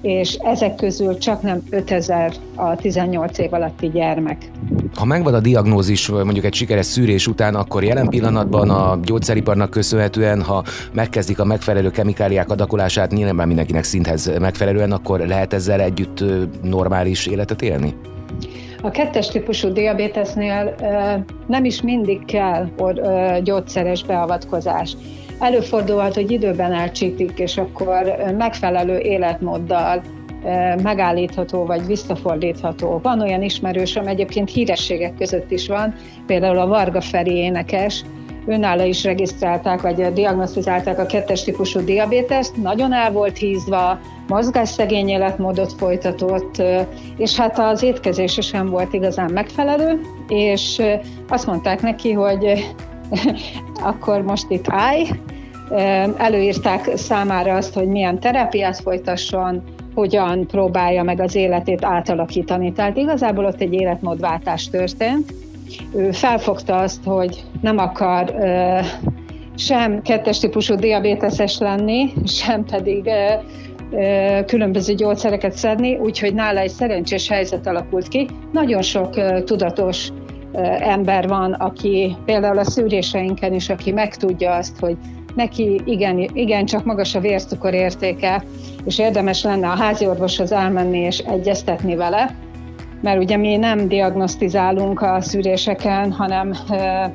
és 0.03 0.33
ezek 0.33 0.75
közül 0.75 1.17
csak 1.17 1.41
nem 1.41 1.61
5000 1.69 2.33
a 2.55 2.75
18 2.75 3.37
év 3.37 3.53
alatti 3.53 3.89
gyermek. 3.89 4.51
Ha 4.95 5.05
megvan 5.05 5.33
a 5.33 5.39
diagnózis 5.39 6.09
mondjuk 6.09 6.45
egy 6.45 6.53
sikeres 6.53 6.85
szűrés 6.85 7.27
után, 7.27 7.55
akkor 7.55 7.83
jelen 7.83 8.07
pillanatban 8.07 8.69
a 8.69 8.99
gyógyszeriparnak 9.03 9.69
köszönhetően, 9.69 10.41
ha 10.41 10.63
megkezdik 10.93 11.39
a 11.39 11.45
megfelelő 11.45 11.89
kemikáliák 11.89 12.49
adakolását, 12.49 13.11
nyilván 13.11 13.47
mindenkinek 13.47 13.83
szinthez 13.83 14.31
megfelelően, 14.39 14.91
akkor 14.91 15.19
lehet 15.19 15.53
ezzel 15.53 15.81
együtt 15.81 16.23
normális 16.61 17.25
életet 17.27 17.61
élni? 17.61 17.93
A 18.81 18.89
kettes 18.89 19.27
típusú 19.27 19.73
diabétesnél 19.73 20.75
nem 21.47 21.65
is 21.65 21.81
mindig 21.81 22.25
kell 22.25 22.67
gyógyszeres 23.43 24.03
beavatkozás. 24.03 24.95
Előfordulhat, 25.43 26.13
hogy 26.13 26.31
időben 26.31 26.73
elcsítik, 26.73 27.39
és 27.39 27.57
akkor 27.57 28.15
megfelelő 28.37 28.97
életmóddal 28.97 30.01
megállítható 30.83 31.65
vagy 31.65 31.85
visszafordítható. 31.85 32.99
Van 33.03 33.21
olyan 33.21 33.41
ismerősöm, 33.41 34.07
egyébként 34.07 34.51
hírességek 34.51 35.13
között 35.17 35.51
is 35.51 35.67
van, 35.67 35.95
például 36.25 36.57
a 36.57 36.67
Varga 36.67 37.01
Feri 37.01 37.35
énekes, 37.35 38.03
önálló 38.45 38.83
is 38.83 39.03
regisztrálták, 39.03 39.81
vagy 39.81 40.13
diagnosztizálták 40.13 40.99
a 40.99 41.05
kettes 41.05 41.43
típusú 41.43 41.79
diabétest, 41.79 42.55
nagyon 42.55 42.93
el 42.93 43.11
volt 43.11 43.37
hízva, 43.37 43.99
mozgásszegény 44.27 45.07
életmódot 45.07 45.73
folytatott, 45.73 46.63
és 47.17 47.35
hát 47.35 47.59
az 47.59 47.83
étkezése 47.83 48.41
sem 48.41 48.69
volt 48.69 48.93
igazán 48.93 49.31
megfelelő, 49.31 50.01
és 50.27 50.81
azt 51.27 51.47
mondták 51.47 51.81
neki, 51.81 52.11
hogy 52.11 52.73
akkor 53.91 54.21
most 54.21 54.45
itt 54.49 54.65
állj, 54.69 55.07
előírták 56.17 56.91
számára 56.95 57.55
azt, 57.55 57.73
hogy 57.73 57.87
milyen 57.87 58.19
terápiát 58.19 58.79
folytasson, 58.79 59.63
hogyan 59.95 60.47
próbálja 60.47 61.03
meg 61.03 61.19
az 61.19 61.35
életét 61.35 61.85
átalakítani. 61.85 62.71
Tehát 62.71 62.97
igazából 62.97 63.45
ott 63.45 63.61
egy 63.61 63.73
életmódváltás 63.73 64.69
történt. 64.69 65.33
Ő 65.95 66.11
felfogta 66.11 66.75
azt, 66.75 67.03
hogy 67.05 67.43
nem 67.61 67.77
akar 67.77 68.35
sem 69.55 70.01
kettes 70.01 70.39
típusú 70.39 70.75
diabéteses 70.75 71.57
lenni, 71.57 72.13
sem 72.25 72.65
pedig 72.65 73.09
különböző 74.45 74.93
gyógyszereket 74.93 75.53
szedni, 75.53 75.97
úgyhogy 75.97 76.33
nála 76.33 76.59
egy 76.59 76.69
szerencsés 76.69 77.29
helyzet 77.29 77.67
alakult 77.67 78.07
ki. 78.07 78.27
Nagyon 78.51 78.81
sok 78.81 79.43
tudatos 79.43 80.07
ember 80.79 81.27
van, 81.27 81.51
aki 81.51 82.15
például 82.25 82.57
a 82.57 82.63
szűréseinken 82.63 83.53
is, 83.53 83.69
aki 83.69 83.91
megtudja 83.91 84.51
azt, 84.51 84.79
hogy 84.79 84.97
neki 85.35 85.81
igen, 85.85 86.29
igen 86.33 86.65
csak 86.65 86.85
magas 86.85 87.15
a 87.15 87.19
vércukor 87.19 87.73
értéke, 87.73 88.43
és 88.85 88.99
érdemes 88.99 89.43
lenne 89.43 89.67
a 89.67 89.75
házi 89.75 90.07
orvoshoz 90.07 90.51
elmenni 90.51 90.99
és 90.99 91.17
egyeztetni 91.17 91.95
vele, 91.95 92.35
mert 93.01 93.23
ugye 93.23 93.37
mi 93.37 93.55
nem 93.55 93.87
diagnosztizálunk 93.87 95.01
a 95.01 95.21
szűréseken, 95.21 96.11
hanem 96.11 96.53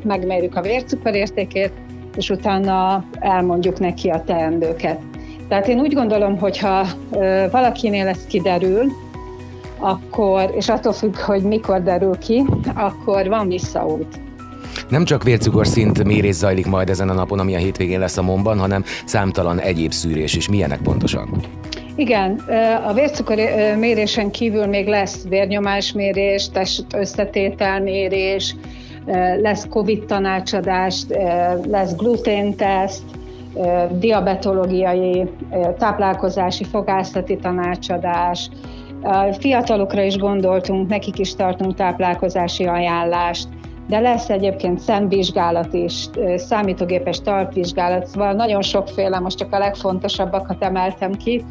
megmérjük 0.03 0.57
a 0.57 0.61
vércukorértékét, 0.61 1.73
és 2.17 2.31
utána 2.31 3.05
elmondjuk 3.19 3.79
neki 3.79 4.09
a 4.09 4.23
teendőket. 4.25 4.99
Tehát 5.49 5.69
én 5.69 5.81
úgy 5.81 5.95
gondolom, 5.95 6.39
hogy 6.39 6.59
ha 6.59 6.87
valakinél 7.51 8.07
ez 8.07 8.27
kiderül, 8.27 8.85
akkor, 9.79 10.53
és 10.57 10.69
attól 10.69 10.93
függ, 10.93 11.17
hogy 11.17 11.43
mikor 11.43 11.83
derül 11.83 12.19
ki, 12.19 12.45
akkor 12.75 13.29
van 13.29 13.49
visszaút. 13.49 14.21
Nem 14.89 15.05
csak 15.05 15.23
vércukorszint 15.23 16.05
mérés 16.05 16.35
zajlik 16.35 16.67
majd 16.67 16.89
ezen 16.89 17.09
a 17.09 17.13
napon, 17.15 17.39
ami 17.39 17.55
a 17.55 17.59
hétvégén 17.59 17.99
lesz 17.99 18.17
a 18.17 18.23
Momban, 18.23 18.59
hanem 18.59 18.85
számtalan 19.05 19.61
egyéb 19.61 19.93
szűrés 19.93 20.35
is. 20.35 20.49
Milyenek 20.49 20.81
pontosan? 20.83 21.29
Igen, 21.97 22.43
a 22.87 22.93
vércukor 22.93 23.37
mérésen 23.79 24.31
kívül 24.31 24.67
még 24.67 24.87
lesz 24.87 25.25
vérnyomásmérés, 25.29 26.49
test 26.49 26.85
összetételmérés, 26.95 28.57
lesz 29.43 29.67
COVID 29.71 30.05
tanácsadás, 30.05 31.03
lesz 31.69 31.97
gluténteszt, 31.97 33.03
diabetológiai, 33.91 35.29
táplálkozási, 35.79 36.65
fogászati 36.65 37.37
tanácsadás, 37.37 38.49
a 39.03 39.33
fiatalokra 39.41 40.03
is 40.03 40.17
gondoltunk, 40.17 40.89
nekik 40.89 41.19
is 41.19 41.35
tartunk 41.35 41.75
táplálkozási 41.75 42.65
ajánlást, 42.65 43.49
de 43.89 43.99
lesz 44.01 44.29
egyébként 44.29 44.81
szemvizsgálat 44.81 45.75
is, 45.75 46.09
számítógépes 46.37 47.21
talpvizsgálat, 47.21 48.07
szóval 48.07 48.33
nagyon 48.33 48.63
sokféle, 48.63 49.19
most 49.19 49.39
csak 49.39 49.53
a 49.53 49.59
legfontosabbakat 49.59 50.63
emeltem 50.65 51.13
ki, 51.13 51.45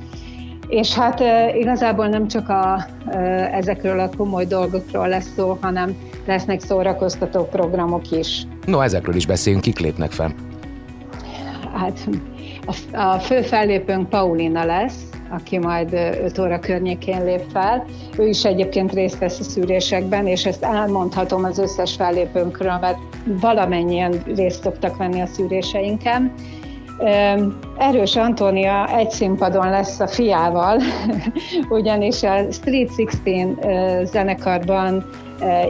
és 0.68 0.94
hát 0.94 1.24
igazából 1.56 2.08
nem 2.08 2.28
csak 2.28 2.50
a, 2.50 2.86
ezekről 3.52 4.00
a 4.00 4.10
komoly 4.18 4.46
dolgokról 4.46 5.08
lesz 5.08 5.34
szó, 5.36 5.58
hanem 5.62 5.98
lesznek 6.26 6.60
szórakoztató 6.60 7.44
programok 7.44 8.12
is. 8.12 8.48
No, 8.66 8.80
ezekről 8.80 9.16
is 9.16 9.26
beszéljünk, 9.26 9.64
kik 9.64 9.80
lépnek 9.80 10.12
fel? 10.12 10.34
Hát 11.74 12.10
a, 12.66 12.98
a 12.98 13.20
fő 13.20 13.42
fellépőnk 13.42 14.10
Paulina 14.10 14.66
lesz, 14.66 15.07
aki 15.30 15.58
majd 15.58 15.94
5 15.94 16.40
óra 16.40 16.60
környékén 16.60 17.24
lép 17.24 17.44
fel. 17.52 17.86
Ő 18.18 18.28
is 18.28 18.44
egyébként 18.44 18.94
részt 18.94 19.20
vesz 19.20 19.40
a 19.40 19.44
szűrésekben, 19.44 20.28
és 20.28 20.46
ezt 20.46 20.64
elmondhatom 20.64 21.44
az 21.44 21.58
összes 21.58 21.96
fellépőnkről, 21.96 22.78
mert 22.82 22.98
valamennyien 23.26 24.24
részt 24.36 24.64
szoktak 24.64 24.98
venni 24.98 25.22
a 25.22 25.26
szűréseinken. 25.26 26.34
Erős 27.78 28.16
Antónia 28.16 28.98
egy 28.98 29.10
színpadon 29.10 29.70
lesz 29.70 30.00
a 30.00 30.08
fiával, 30.08 30.82
ugyanis 31.70 32.24
a 32.24 32.52
Street 32.52 32.92
16 32.96 34.08
zenekarban 34.08 35.06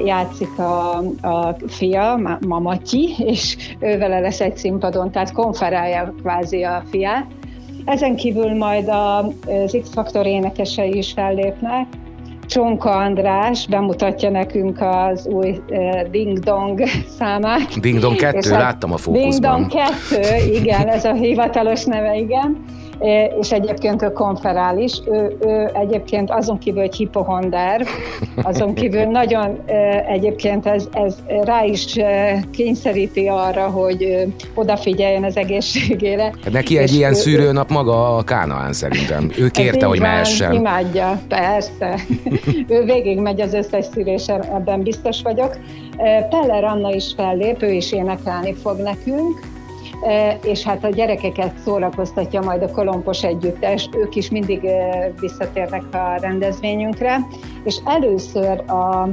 játszik 0.05 0.59
a, 0.59 0.97
a 1.21 1.55
fia, 1.67 2.37
Mamatyi, 2.47 3.15
és 3.17 3.57
ővele 3.79 4.19
lesz 4.19 4.39
egy 4.39 4.57
színpadon, 4.57 5.11
tehát 5.11 5.31
konferálja 5.31 6.13
kvázi 6.21 6.63
a 6.63 6.83
fiát. 6.89 7.25
Ezen 7.87 8.15
kívül 8.15 8.53
majd 8.53 8.89
az 8.89 9.77
X-Faktor 9.81 10.25
énekesei 10.25 10.97
is 10.97 11.11
fellépnek, 11.11 11.87
Csonka 12.45 12.89
András 12.89 13.67
bemutatja 13.67 14.29
nekünk 14.29 14.81
az 14.81 15.27
új 15.27 15.59
Ding 16.11 16.39
Dong 16.39 16.81
számát. 17.19 17.79
Ding 17.79 17.99
Dong 17.99 18.15
2, 18.15 18.51
láttam 18.51 18.93
a 18.93 18.97
fókuszban. 18.97 19.29
Ding 19.29 19.71
Dong 19.71 19.85
2, 20.09 20.51
igen, 20.53 20.87
ez 20.87 21.05
a 21.05 21.13
hivatalos 21.13 21.85
neve, 21.85 22.15
igen 22.15 22.63
és 23.39 23.51
egyébként 23.51 24.01
ő 24.01 24.11
konferál 24.11 24.77
is. 24.77 25.01
Ő, 25.05 25.37
ő 25.39 25.69
egyébként 25.73 26.31
azon 26.31 26.57
kívül 26.57 26.81
egy 26.81 26.95
hipohonder, 26.95 27.85
azon 28.41 28.73
kívül 28.73 29.03
nagyon 29.03 29.59
egyébként 30.07 30.65
ez, 30.65 30.87
ez 30.91 31.15
rá 31.43 31.63
is 31.63 31.95
kényszeríti 32.51 33.27
arra, 33.27 33.67
hogy 33.67 34.27
odafigyeljen 34.53 35.23
az 35.23 35.37
egészségére. 35.37 36.23
Hát 36.23 36.51
neki 36.51 36.77
egy 36.77 36.93
ilyen 36.93 37.11
ő, 37.11 37.15
szűrőnap 37.15 37.69
maga 37.69 38.15
a 38.15 38.23
Kánaán 38.23 38.73
szerintem. 38.73 39.31
Ő 39.37 39.47
kérte, 39.47 39.85
hogy 39.85 39.99
mehessen. 39.99 40.53
Imádja, 40.53 41.21
persze. 41.27 41.99
ő 42.75 42.83
végig 42.83 43.19
megy 43.19 43.41
az 43.41 43.53
összes 43.53 43.85
szűrésen, 43.93 44.43
ebben 44.43 44.83
biztos 44.83 45.21
vagyok. 45.21 45.57
Peller 46.29 46.63
Anna 46.63 46.93
is 46.93 47.13
fellép, 47.15 47.63
ő 47.63 47.71
is 47.71 47.91
énekelni 47.91 48.53
fog 48.53 48.77
nekünk 48.77 49.55
és 50.43 50.63
hát 50.63 50.83
a 50.83 50.89
gyerekeket 50.89 51.57
szórakoztatja 51.57 52.41
majd 52.41 52.61
a 52.61 52.71
Kolompos 52.71 53.23
Együttes, 53.23 53.89
ők 53.97 54.15
is 54.15 54.29
mindig 54.29 54.61
visszatérnek 55.19 55.83
a 55.91 56.17
rendezvényünkre, 56.21 57.17
és 57.63 57.77
először 57.85 58.59
a 58.71 59.09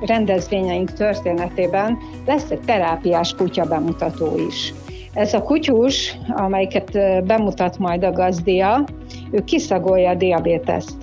rendezvényeink 0.00 0.92
történetében 0.92 1.98
lesz 2.26 2.50
egy 2.50 2.60
terápiás 2.60 3.34
kutya 3.34 3.64
bemutató 3.64 4.38
is. 4.48 4.74
Ez 5.14 5.34
a 5.34 5.42
kutyus, 5.42 6.18
amelyiket 6.28 6.90
bemutat 7.24 7.78
majd 7.78 8.04
a 8.04 8.12
gazdia, 8.12 8.84
ő 9.30 9.44
kiszagolja 9.44 10.10
a 10.10 10.14
diabéteszt. 10.14 10.96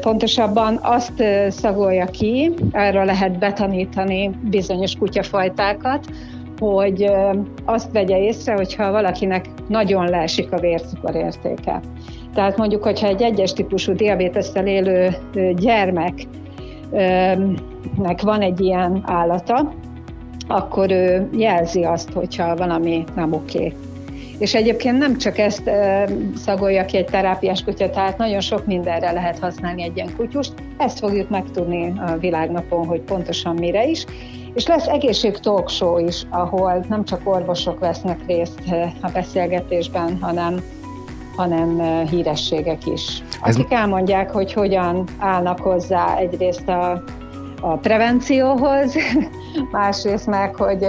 Pontosabban 0.00 0.78
azt 0.82 1.24
szagolja 1.48 2.06
ki, 2.06 2.54
erre 2.72 3.04
lehet 3.04 3.38
betanítani 3.38 4.30
bizonyos 4.50 4.94
kutyafajtákat, 4.94 6.06
hogy 6.70 7.10
azt 7.64 7.92
vegye 7.92 8.18
észre, 8.18 8.52
hogyha 8.52 8.90
valakinek 8.90 9.46
nagyon 9.68 10.08
leesik 10.08 10.52
a 10.52 10.60
vércukorértéke. 10.60 11.80
Tehát 12.34 12.56
mondjuk, 12.56 12.82
hogyha 12.82 13.06
egy 13.06 13.22
egyes 13.22 13.52
típusú 13.52 13.92
diabétesszel 13.92 14.66
élő 14.66 15.16
gyermeknek 15.54 16.26
van 18.22 18.40
egy 18.40 18.60
ilyen 18.60 19.02
állata, 19.06 19.72
akkor 20.48 20.90
ő 20.90 21.28
jelzi 21.36 21.84
azt, 21.84 22.12
hogyha 22.12 22.56
valami 22.56 23.04
nem 23.14 23.32
oké. 23.32 23.72
És 24.38 24.54
egyébként 24.54 24.98
nem 24.98 25.18
csak 25.18 25.38
ezt 25.38 25.70
szagolja 26.36 26.84
ki 26.84 26.96
egy 26.96 27.04
terápiás 27.04 27.64
kutya, 27.64 27.90
tehát 27.90 28.18
nagyon 28.18 28.40
sok 28.40 28.66
mindenre 28.66 29.12
lehet 29.12 29.38
használni 29.38 29.82
egy 29.82 29.96
ilyen 29.96 30.16
kutyust. 30.16 30.52
Ezt 30.78 30.98
fogjuk 30.98 31.28
megtudni 31.28 31.92
a 32.06 32.16
világnapon, 32.16 32.86
hogy 32.86 33.00
pontosan 33.00 33.54
mire 33.54 33.86
is. 33.86 34.04
És 34.54 34.66
lesz 34.66 34.86
egészség 34.86 35.38
talk 35.38 35.68
show 35.68 35.98
is, 35.98 36.22
ahol 36.30 36.84
nem 36.88 37.04
csak 37.04 37.20
orvosok 37.24 37.78
vesznek 37.78 38.26
részt 38.26 38.60
a 39.00 39.10
beszélgetésben, 39.12 40.18
hanem 40.20 40.62
hanem 41.36 41.80
hírességek 42.06 42.86
is. 42.86 43.22
Akik 43.40 43.70
Ez... 43.70 43.78
elmondják, 43.78 44.30
hogy 44.30 44.52
hogyan 44.52 45.04
állnak 45.18 45.60
hozzá 45.60 46.16
egyrészt 46.16 46.68
a, 46.68 47.02
a 47.60 47.76
prevencióhoz, 47.76 48.94
másrészt 49.70 50.26
meg, 50.26 50.54
hogy 50.54 50.86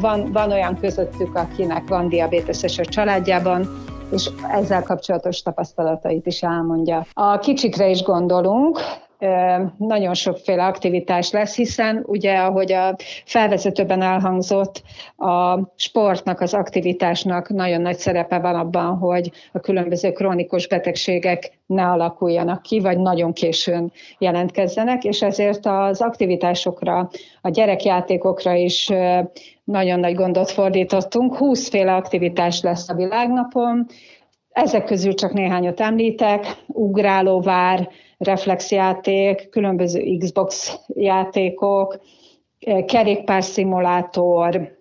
van, 0.00 0.32
van 0.32 0.52
olyan 0.52 0.78
közöttük, 0.80 1.36
akinek 1.36 1.88
van 1.88 2.08
diabéteses 2.08 2.78
a 2.78 2.84
családjában, 2.84 3.68
és 4.12 4.30
ezzel 4.52 4.82
kapcsolatos 4.82 5.42
tapasztalatait 5.42 6.26
is 6.26 6.42
elmondja. 6.42 7.06
A 7.12 7.38
kicsikre 7.38 7.88
is 7.88 8.02
gondolunk, 8.02 8.80
nagyon 9.76 10.14
sokféle 10.14 10.64
aktivitás 10.64 11.30
lesz, 11.30 11.56
hiszen 11.56 12.02
ugye, 12.06 12.36
ahogy 12.36 12.72
a 12.72 12.96
felvezetőben 13.24 14.02
elhangzott, 14.02 14.82
a 15.16 15.58
sportnak, 15.76 16.40
az 16.40 16.54
aktivitásnak 16.54 17.48
nagyon 17.48 17.80
nagy 17.80 17.96
szerepe 17.96 18.38
van 18.38 18.54
abban, 18.54 18.96
hogy 18.96 19.30
a 19.52 19.58
különböző 19.58 20.12
krónikus 20.12 20.68
betegségek 20.68 21.60
ne 21.66 21.86
alakuljanak 21.86 22.62
ki, 22.62 22.80
vagy 22.80 22.98
nagyon 22.98 23.32
későn 23.32 23.92
jelentkezzenek, 24.18 25.04
és 25.04 25.22
ezért 25.22 25.66
az 25.66 26.00
aktivitásokra, 26.00 27.10
a 27.40 27.48
gyerekjátékokra 27.48 28.54
is 28.54 28.88
nagyon 29.64 30.00
nagy 30.00 30.14
gondot 30.14 30.50
fordítottunk. 30.50 31.36
20 31.36 31.68
féle 31.68 31.94
aktivitás 31.94 32.60
lesz 32.60 32.88
a 32.88 32.94
világnapon, 32.94 33.86
ezek 34.52 34.84
közül 34.84 35.14
csak 35.14 35.32
néhányat 35.32 35.80
említek, 35.80 36.56
ugrálóvár, 36.66 37.88
reflexjáték, 38.22 39.48
különböző 39.48 40.16
Xbox 40.18 40.78
játékok, 40.86 42.00
eh, 42.60 42.84
kerékpárszimulátor, 42.84 44.80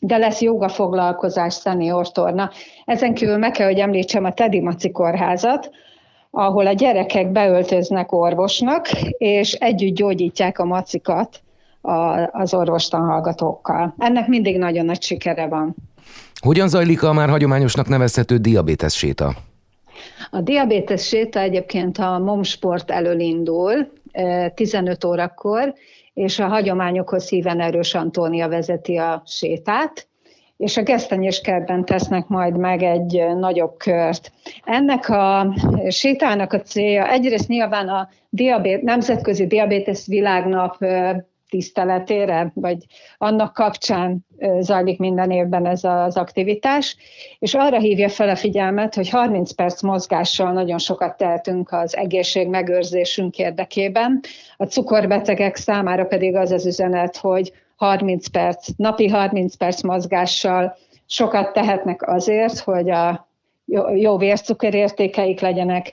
de 0.00 0.16
lesz 0.16 0.40
joga 0.40 0.68
foglalkozás, 0.68 1.54
szenior 1.54 2.12
torna. 2.12 2.50
Ezen 2.84 3.14
kívül 3.14 3.36
meg 3.36 3.50
kell, 3.50 3.66
hogy 3.66 3.78
említsem 3.78 4.24
a 4.24 4.32
Tedi 4.32 4.60
Maci 4.60 4.90
kórházat, 4.90 5.70
ahol 6.30 6.66
a 6.66 6.72
gyerekek 6.72 7.32
beöltöznek 7.32 8.12
orvosnak, 8.12 8.90
és 9.18 9.52
együtt 9.52 9.94
gyógyítják 9.94 10.58
a 10.58 10.64
macikat 10.64 11.42
az 12.30 12.54
orvostanhallgatókkal. 12.54 13.94
Ennek 13.98 14.28
mindig 14.28 14.58
nagyon 14.58 14.84
nagy 14.84 15.02
sikere 15.02 15.46
van. 15.46 15.74
Hogyan 16.40 16.68
zajlik 16.68 17.02
a 17.02 17.12
már 17.12 17.28
hagyományosnak 17.28 17.88
nevezhető 17.88 18.36
diabétesz 18.36 18.94
séta? 18.94 19.34
A 20.30 20.40
diabétes 20.40 21.06
séta 21.06 21.40
egyébként 21.40 21.98
a 21.98 22.18
momsport 22.18 22.90
elől 22.90 23.20
indul 23.20 23.92
15 24.54 25.04
órakor, 25.04 25.74
és 26.14 26.38
a 26.38 26.46
hagyományokhoz 26.46 27.28
híven 27.28 27.60
Erős 27.60 27.94
Antónia 27.94 28.48
vezeti 28.48 28.96
a 28.96 29.22
sétát, 29.26 30.08
és 30.56 30.76
a 30.76 30.82
gesztenyés 30.82 31.40
kertben 31.40 31.84
tesznek 31.84 32.26
majd 32.26 32.56
meg 32.56 32.82
egy 32.82 33.24
nagyobb 33.38 33.76
kört. 33.76 34.32
Ennek 34.64 35.08
a 35.08 35.54
sétának 35.88 36.52
a 36.52 36.60
célja 36.60 37.10
egyrészt 37.10 37.48
nyilván 37.48 37.88
a 37.88 38.08
diabét, 38.28 38.82
Nemzetközi 38.82 39.46
Diabétesz 39.46 40.06
Világnap 40.06 40.76
tiszteletére, 41.54 42.50
vagy 42.54 42.76
annak 43.18 43.52
kapcsán 43.52 44.26
zajlik 44.60 44.98
minden 44.98 45.30
évben 45.30 45.66
ez 45.66 45.84
az 45.84 46.16
aktivitás, 46.16 46.96
és 47.38 47.54
arra 47.54 47.78
hívja 47.78 48.08
fel 48.08 48.28
a 48.28 48.36
figyelmet, 48.36 48.94
hogy 48.94 49.08
30 49.08 49.52
perc 49.52 49.82
mozgással 49.82 50.52
nagyon 50.52 50.78
sokat 50.78 51.16
tehetünk 51.16 51.72
az 51.72 51.96
egészség 51.96 52.48
megőrzésünk 52.48 53.38
érdekében. 53.38 54.20
A 54.56 54.64
cukorbetegek 54.64 55.56
számára 55.56 56.04
pedig 56.04 56.36
az 56.36 56.50
az 56.50 56.66
üzenet, 56.66 57.16
hogy 57.16 57.52
30 57.76 58.26
perc, 58.26 58.68
napi 58.76 59.08
30 59.08 59.54
perc 59.54 59.82
mozgással 59.82 60.76
sokat 61.06 61.52
tehetnek 61.52 62.08
azért, 62.08 62.58
hogy 62.58 62.90
a 62.90 63.28
jó 63.94 64.16
vércukerértékeik 64.16 65.40
legyenek, 65.40 65.92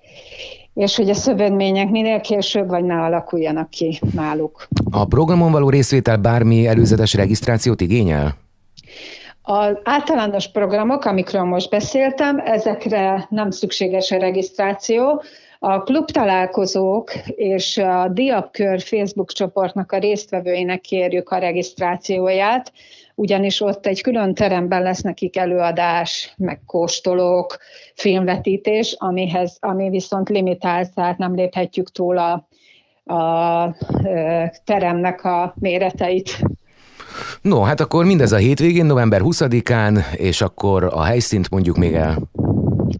és 0.74 0.96
hogy 0.96 1.10
a 1.10 1.14
szövődmények 1.14 1.90
minél 1.90 2.22
később 2.22 2.70
vagy 2.70 2.84
ne 2.84 3.02
alakuljanak 3.02 3.70
ki 3.70 4.00
náluk. 4.14 4.68
A 4.92 5.06
programon 5.06 5.52
való 5.52 5.70
részvétel 5.70 6.18
bármi 6.18 6.68
előzetes 6.68 7.14
regisztrációt 7.14 7.82
igényel? 7.82 8.36
Az 9.42 9.78
általános 9.84 10.52
programok, 10.52 11.06
amikről 11.06 11.44
most 11.44 11.70
beszéltem, 11.70 12.40
ezekre 12.40 13.28
nem 13.30 13.50
szükséges 13.50 14.12
a 14.12 14.18
regisztráció. 14.18 15.24
A 15.60 15.84
klub 15.84 16.12
találkozók 16.12 17.12
és 17.26 17.78
a 17.78 18.08
Diabkör 18.14 18.82
Facebook 18.82 19.32
csoportnak 19.32 19.92
a 19.92 19.98
résztvevőinek 19.98 20.82
kérjük 20.82 21.30
a 21.30 21.38
regisztrációját, 21.38 22.72
ugyanis 23.22 23.62
ott 23.62 23.86
egy 23.86 24.02
külön 24.02 24.34
teremben 24.34 24.82
lesz 24.82 25.02
nekik 25.02 25.38
előadás, 25.38 26.34
meg 26.38 26.62
kóstolók, 26.66 27.58
filmvetítés, 27.96 28.96
amihez, 28.98 29.58
ami 29.60 29.90
viszont 29.90 30.30
limitált, 30.30 30.94
tehát 30.94 31.18
nem 31.18 31.36
léphetjük 31.36 31.92
túl 31.92 32.18
a, 32.18 32.48
a 33.16 33.76
teremnek 34.66 35.24
a 35.24 35.54
méreteit. 35.60 36.44
No, 37.42 37.62
hát 37.62 37.80
akkor 37.80 38.06
mindez 38.06 38.32
a 38.32 38.38
hétvégén, 38.38 38.86
november 38.86 39.22
20-án, 39.24 40.16
és 40.16 40.42
akkor 40.42 40.84
a 40.84 41.04
helyszínt 41.04 41.50
mondjuk 41.50 41.78
még 41.78 41.94
el. 41.94 42.18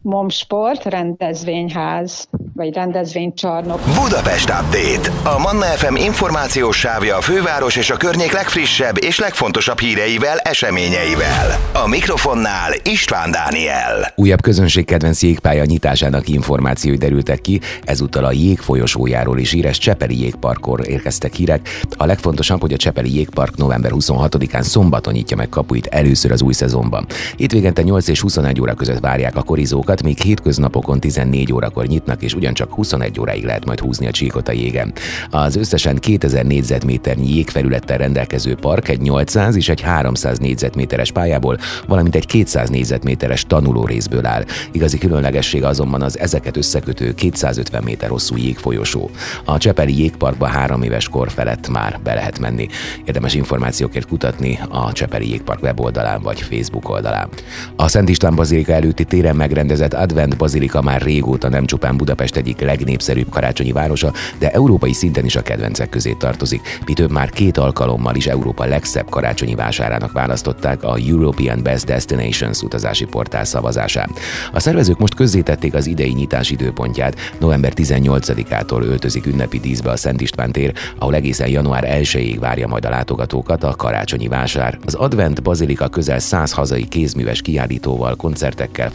Momsport, 0.04 0.84
rendezvényház 0.84 2.28
vagy 2.54 2.74
rendezvénycsarnok. 2.74 3.80
Budapest 4.02 4.50
Update. 4.50 5.30
A 5.36 5.40
Manna 5.40 5.66
FM 5.66 5.96
információs 5.96 6.78
sávja 6.78 7.18
a 7.18 7.22
főváros 7.22 7.76
és 7.76 7.90
a 7.90 7.98
környék 7.98 8.32
legfrissebb 8.32 9.04
és 9.04 9.20
legfontosabb 9.20 9.80
híreivel, 9.80 10.38
eseményeivel. 10.38 11.60
A 11.84 11.88
mikrofonnál 11.88 12.74
István 12.84 13.32
Dániel. 13.32 14.14
Újabb 14.16 14.42
közönségkedvenc 14.42 15.22
jégpálya 15.22 15.66
nyitásának 15.66 16.28
információi 16.28 16.98
derültek 16.98 17.42
ki, 17.42 17.60
ezúttal 17.84 18.26
a 18.26 18.32
jég 18.32 18.60
folyosójáról 18.60 19.40
is 19.40 19.52
híres 19.52 19.78
Csepeli 19.78 20.20
jégparkor 20.20 20.88
érkeztek 20.88 21.34
hírek. 21.34 21.70
A 21.98 22.06
legfontosabb, 22.06 22.62
hogy 22.62 22.74
a 22.74 22.78
Csepeli 22.78 23.16
jégpark 23.16 23.58
november 23.58 23.92
26-án 23.94 24.62
szombaton 24.62 25.14
nyitja 25.14 25.38
meg 25.38 25.50
kapuit 25.50 25.86
először 25.86 26.32
az 26.32 26.42
új 26.42 26.54
szezonban. 26.54 27.06
Hétvégente 27.38 27.82
8 27.82 28.08
és 28.08 28.22
21 28.22 28.62
óra 28.62 28.74
között 28.74 29.00
várják 29.00 29.36
a 29.36 29.44
korizókat, 29.44 29.91
míg 30.00 30.22
hétköznapokon 30.22 31.00
14 31.00 31.54
órakor 31.54 31.86
nyitnak, 31.86 32.22
és 32.22 32.34
ugyan 32.34 32.54
csak 32.54 32.74
21 32.74 33.20
óráig 33.20 33.44
lehet 33.44 33.66
majd 33.66 33.80
húzni 33.80 34.08
a 34.08 34.12
csíkot 34.12 34.48
a 34.48 34.52
jégen. 34.52 34.94
Az 35.30 35.56
összesen 35.56 35.96
2000 35.96 36.46
négyzetméternyi 36.46 37.36
jégfelülettel 37.36 37.98
rendelkező 37.98 38.56
park 38.56 38.88
egy 38.88 39.02
800 39.02 39.56
és 39.56 39.70
egy 39.70 39.82
300 39.82 40.38
négyzetméteres 40.38 41.12
pályából, 41.12 41.58
valamint 41.88 42.16
egy 42.16 42.26
200 42.26 42.70
négyzetméteres 42.70 43.46
tanuló 43.46 43.86
részből 43.86 44.26
áll. 44.26 44.44
Igazi 44.72 44.98
különlegesség 44.98 45.64
azonban 45.64 46.02
az 46.02 46.20
ezeket 46.20 46.58
összekötő 46.58 47.14
250 47.14 47.84
méter 47.84 48.10
hosszú 48.10 48.38
jégfolyosó. 48.38 49.10
A 49.46 49.58
Csepeli 49.58 50.00
jégparkba 50.00 50.46
három 50.46 50.82
éves 50.82 51.10
kor 51.10 51.32
felett 51.32 51.70
már 51.70 52.00
be 52.04 52.14
lehet 52.14 52.40
menni. 52.40 52.68
Érdemes 53.06 53.34
információkért 53.34 54.08
kutatni 54.08 54.60
a 54.70 54.92
Csepeli 54.92 55.30
jégpark 55.30 55.62
weboldalán 55.62 56.22
vagy 56.22 56.42
Facebook 56.42 56.90
oldalán. 56.90 57.30
A 57.76 57.88
Szent 57.88 58.10
István 58.10 58.36
Bazilika 58.36 58.74
előtti 58.74 59.04
téren 59.04 59.36
megrendezett 59.36 59.81
Advent 59.90 60.38
Bazilika 60.38 60.82
már 60.82 61.02
régóta 61.02 61.50
nem 61.50 61.66
csupán 61.66 61.98
Budapest 61.98 62.36
egyik 62.36 62.60
legnépszerűbb 62.60 63.30
karácsonyi 63.30 63.72
városa, 63.72 64.14
de 64.40 64.50
európai 64.50 64.94
szinten 64.94 65.26
is 65.26 65.36
a 65.36 65.42
kedvencek 65.42 65.90
közé 65.90 66.14
tartozik. 66.14 66.80
Mi 66.86 66.94
több 66.94 67.12
már 67.12 67.30
két 67.30 67.58
alkalommal 67.58 68.16
is 68.16 68.28
Európa 68.28 68.66
legszebb 68.66 69.10
karácsonyi 69.10 69.56
vásárának 69.56 70.12
választották 70.12 70.84
a 70.84 70.98
European 71.08 71.64
Best 71.64 71.86
Destinations 71.86 72.62
utazási 72.62 73.06
portál 73.06 73.44
szavazásán. 73.44 74.10
A 74.54 74.60
szervezők 74.60 74.98
most 74.98 75.16
közzétették 75.16 75.74
az 75.74 75.88
idei 75.88 76.12
nyitás 76.12 76.50
időpontját. 76.50 77.16
November 77.40 77.74
18-ától 77.76 78.82
öltözik 78.82 79.26
ünnepi 79.26 79.60
díszbe 79.60 79.90
a 79.92 79.98
Szent 79.98 80.22
István 80.22 80.52
tér, 80.52 80.74
ahol 81.00 81.16
egészen 81.16 81.50
január 81.50 81.84
1-ig 81.88 82.38
várja 82.40 82.68
majd 82.68 82.86
a 82.86 82.90
látogatókat 82.90 83.64
a 83.64 83.76
karácsonyi 83.76 84.28
vásár. 84.28 84.80
Az 84.86 84.94
Advent 84.94 85.42
Bazilika 85.42 85.88
közel 85.88 86.20
100 86.20 86.52
hazai 86.52 86.88
kézműves 86.88 87.42
kiállítóval, 87.42 88.16
koncertekkel, 88.16 88.90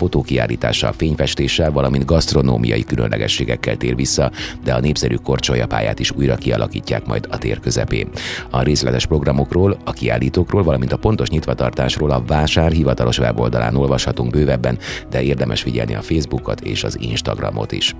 fotókiállítással, 0.76 0.92
fényfestéssel, 0.92 1.72
valamint 1.72 2.04
gasztronómiai 2.04 2.84
különleges 2.84 3.36
nehézségekkel 3.36 3.76
tér 3.76 3.96
vissza, 3.96 4.30
de 4.64 4.74
a 4.74 4.80
népszerű 4.80 5.14
korcsolyapályát 5.14 5.98
is 5.98 6.10
újra 6.10 6.36
kialakítják 6.36 7.06
majd 7.06 7.26
a 7.30 7.38
tér 7.38 7.60
közepén. 7.60 8.08
A 8.50 8.62
részletes 8.62 9.06
programokról, 9.06 9.76
a 9.84 9.92
kiállítókról, 9.92 10.62
valamint 10.62 10.92
a 10.92 10.96
pontos 10.96 11.28
nyitvatartásról 11.28 12.10
a 12.10 12.22
vásár 12.26 12.72
hivatalos 12.72 13.18
weboldalán 13.18 13.76
olvashatunk 13.76 14.30
bővebben, 14.30 14.78
de 15.10 15.22
érdemes 15.22 15.62
figyelni 15.62 15.94
a 15.94 16.02
Facebookot 16.02 16.60
és 16.60 16.84
az 16.84 16.98
Instagramot 17.00 17.72
is. 17.72 17.94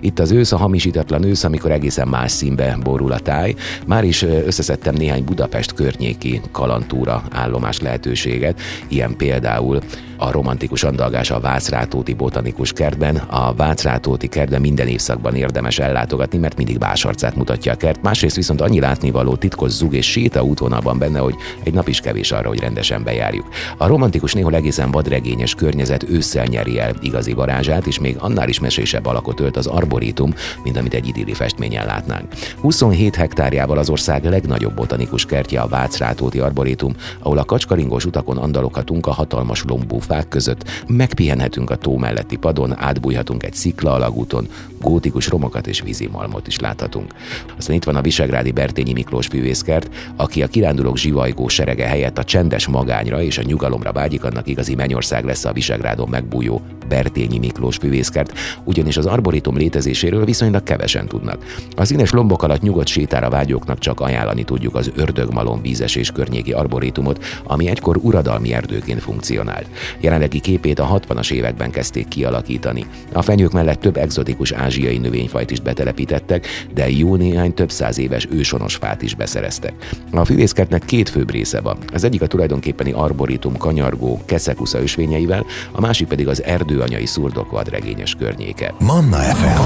Itt 0.00 0.18
az 0.18 0.30
ősz, 0.30 0.52
a 0.52 0.56
hamisítatlan 0.56 1.24
ősz, 1.24 1.44
amikor 1.44 1.70
egészen 1.70 2.08
más 2.08 2.32
színbe 2.32 2.78
borul 2.82 3.12
a 3.12 3.18
táj. 3.18 3.54
Már 3.86 4.04
is 4.04 4.22
összeszedtem 4.22 4.94
néhány 4.94 5.24
Budapest 5.24 5.72
környéki 5.72 6.40
kalantúra 6.52 7.22
állomás 7.30 7.80
lehetőséget, 7.80 8.60
ilyen 8.88 9.16
például 9.16 9.80
a 10.20 10.30
romantikus 10.30 10.82
andalgás 10.82 11.30
a 11.30 11.40
Vácrátóti 11.40 12.14
botanikus 12.14 12.72
kertben. 12.72 13.16
A 13.16 13.54
Vácrátóti 13.54 14.28
kertben 14.28 14.60
minden 14.60 14.86
évszakban 14.86 15.34
érdemes 15.34 15.78
ellátogatni, 15.78 16.38
mert 16.38 16.56
mindig 16.56 16.78
básarcát 16.78 17.36
mutatja 17.36 17.72
a 17.72 17.76
kert. 17.76 18.02
Másrészt 18.02 18.36
viszont 18.36 18.60
annyi 18.60 18.80
látnivaló 18.80 19.36
titkos 19.36 19.70
zug 19.70 19.94
és 19.94 20.10
séta 20.10 20.42
útvonalban 20.42 20.98
benne, 20.98 21.18
hogy 21.18 21.34
egy 21.62 21.72
nap 21.72 21.88
is 21.88 22.00
kevés 22.00 22.32
arra, 22.32 22.48
hogy 22.48 22.60
rendesen 22.60 23.04
bejárjuk. 23.04 23.48
A 23.76 23.86
romantikus 23.86 24.32
néhol 24.32 24.54
egészen 24.54 24.90
vadregényes 24.90 25.54
környezet 25.54 26.08
ősszel 26.08 26.44
nyeri 26.44 26.78
el 26.78 26.94
igazi 27.00 27.32
varázsát, 27.32 27.86
és 27.86 27.98
még 27.98 28.16
annál 28.18 28.48
is 28.48 28.60
mesésebb 28.60 29.06
alakot 29.06 29.40
ölt 29.40 29.56
az 29.56 29.66
arborítum, 29.66 30.34
mint 30.62 30.76
amit 30.76 30.94
egy 30.94 31.08
idilli 31.08 31.34
festményen 31.34 31.86
látnánk. 31.86 32.32
27 32.60 33.14
hektárjával 33.14 33.78
az 33.78 33.90
ország 33.90 34.24
legnagyobb 34.24 34.74
botanikus 34.74 35.24
kertje 35.24 35.60
a 35.60 35.68
Vácrátóti 35.68 36.38
arborítum, 36.38 36.94
ahol 37.18 37.38
a 37.38 37.44
kacskaringos 37.44 38.04
utakon 38.04 38.36
andaloghatunk 38.36 39.06
a 39.06 39.12
hatalmas 39.12 39.64
lombú 39.66 39.98
fák 40.10 40.28
között, 40.28 40.84
megpihenhetünk 40.86 41.70
a 41.70 41.76
tó 41.76 41.96
melletti 41.96 42.36
padon, 42.36 42.78
átbújhatunk 42.78 43.42
egy 43.42 43.54
szikla 43.54 43.92
alagúton, 43.92 44.48
gótikus 44.80 45.28
romokat 45.28 45.66
és 45.66 45.80
vízimalmot 45.80 46.46
is 46.46 46.58
láthatunk. 46.58 47.14
Aztán 47.58 47.76
itt 47.76 47.84
van 47.84 47.96
a 47.96 48.00
Visegrádi 48.00 48.50
Bertényi 48.50 48.92
Miklós 48.92 49.26
fűvészkert, 49.26 49.88
aki 50.16 50.42
a 50.42 50.46
kirándulók 50.46 50.98
zsivajgó 50.98 51.48
serege 51.48 51.86
helyett 51.86 52.18
a 52.18 52.24
csendes 52.24 52.66
magányra 52.66 53.22
és 53.22 53.38
a 53.38 53.42
nyugalomra 53.42 53.92
vágyik, 53.92 54.24
annak 54.24 54.48
igazi 54.48 54.74
mennyország 54.74 55.24
lesz 55.24 55.44
a 55.44 55.52
Visegrádon 55.52 56.08
megbújó 56.08 56.62
Bertényi 56.90 57.38
Miklós 57.38 57.76
fűvészkert, 57.76 58.32
ugyanis 58.64 58.96
az 58.96 59.06
arborétum 59.06 59.56
létezéséről 59.56 60.24
viszonylag 60.24 60.62
kevesen 60.62 61.06
tudnak. 61.06 61.44
Az 61.76 61.88
színes 61.88 62.10
lombok 62.10 62.42
alatt 62.42 62.60
nyugodt 62.60 62.86
sétára 62.86 63.30
vágyóknak 63.30 63.78
csak 63.78 64.00
ajánlani 64.00 64.44
tudjuk 64.44 64.74
az 64.74 64.90
ördögmalom 64.96 65.62
vízes 65.62 65.96
és 65.96 66.10
környéki 66.10 66.52
arborétumot, 66.52 67.24
ami 67.44 67.68
egykor 67.68 67.96
uradalmi 67.96 68.52
erdőként 68.52 69.00
funkcionált. 69.00 69.66
Jelenlegi 70.00 70.40
képét 70.40 70.78
a 70.78 71.00
60-as 71.08 71.30
években 71.32 71.70
kezdték 71.70 72.08
kialakítani. 72.08 72.86
A 73.12 73.22
fenyők 73.22 73.52
mellett 73.52 73.80
több 73.80 73.96
egzotikus 73.96 74.52
ázsiai 74.52 74.98
növényfajt 74.98 75.50
is 75.50 75.60
betelepítettek, 75.60 76.46
de 76.74 76.90
jó 76.90 77.16
néhány 77.16 77.54
több 77.54 77.70
száz 77.70 77.98
éves 77.98 78.28
ősonos 78.30 78.74
fát 78.74 79.02
is 79.02 79.14
beszereztek. 79.14 79.72
A 80.12 80.24
fűvészkertnek 80.24 80.84
két 80.84 81.08
főbb 81.08 81.30
része 81.30 81.60
van. 81.60 81.78
Az 81.92 82.04
egyik 82.04 82.22
a 82.22 82.26
tulajdonképpeni 82.26 82.92
arborétum 82.92 83.56
kanyargó 83.56 84.20
keszekusza 84.24 84.80
ösvényeivel, 84.80 85.46
a 85.72 85.80
másik 85.80 86.08
pedig 86.08 86.28
az 86.28 86.42
erdőanyai 86.42 87.06
szurdok 87.06 87.50
vadregényes 87.50 88.14
környéke. 88.14 88.74
Manna 88.78 89.16
FM. 89.16 89.60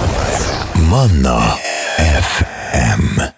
Manna 0.90 1.38
FM. 2.20 3.33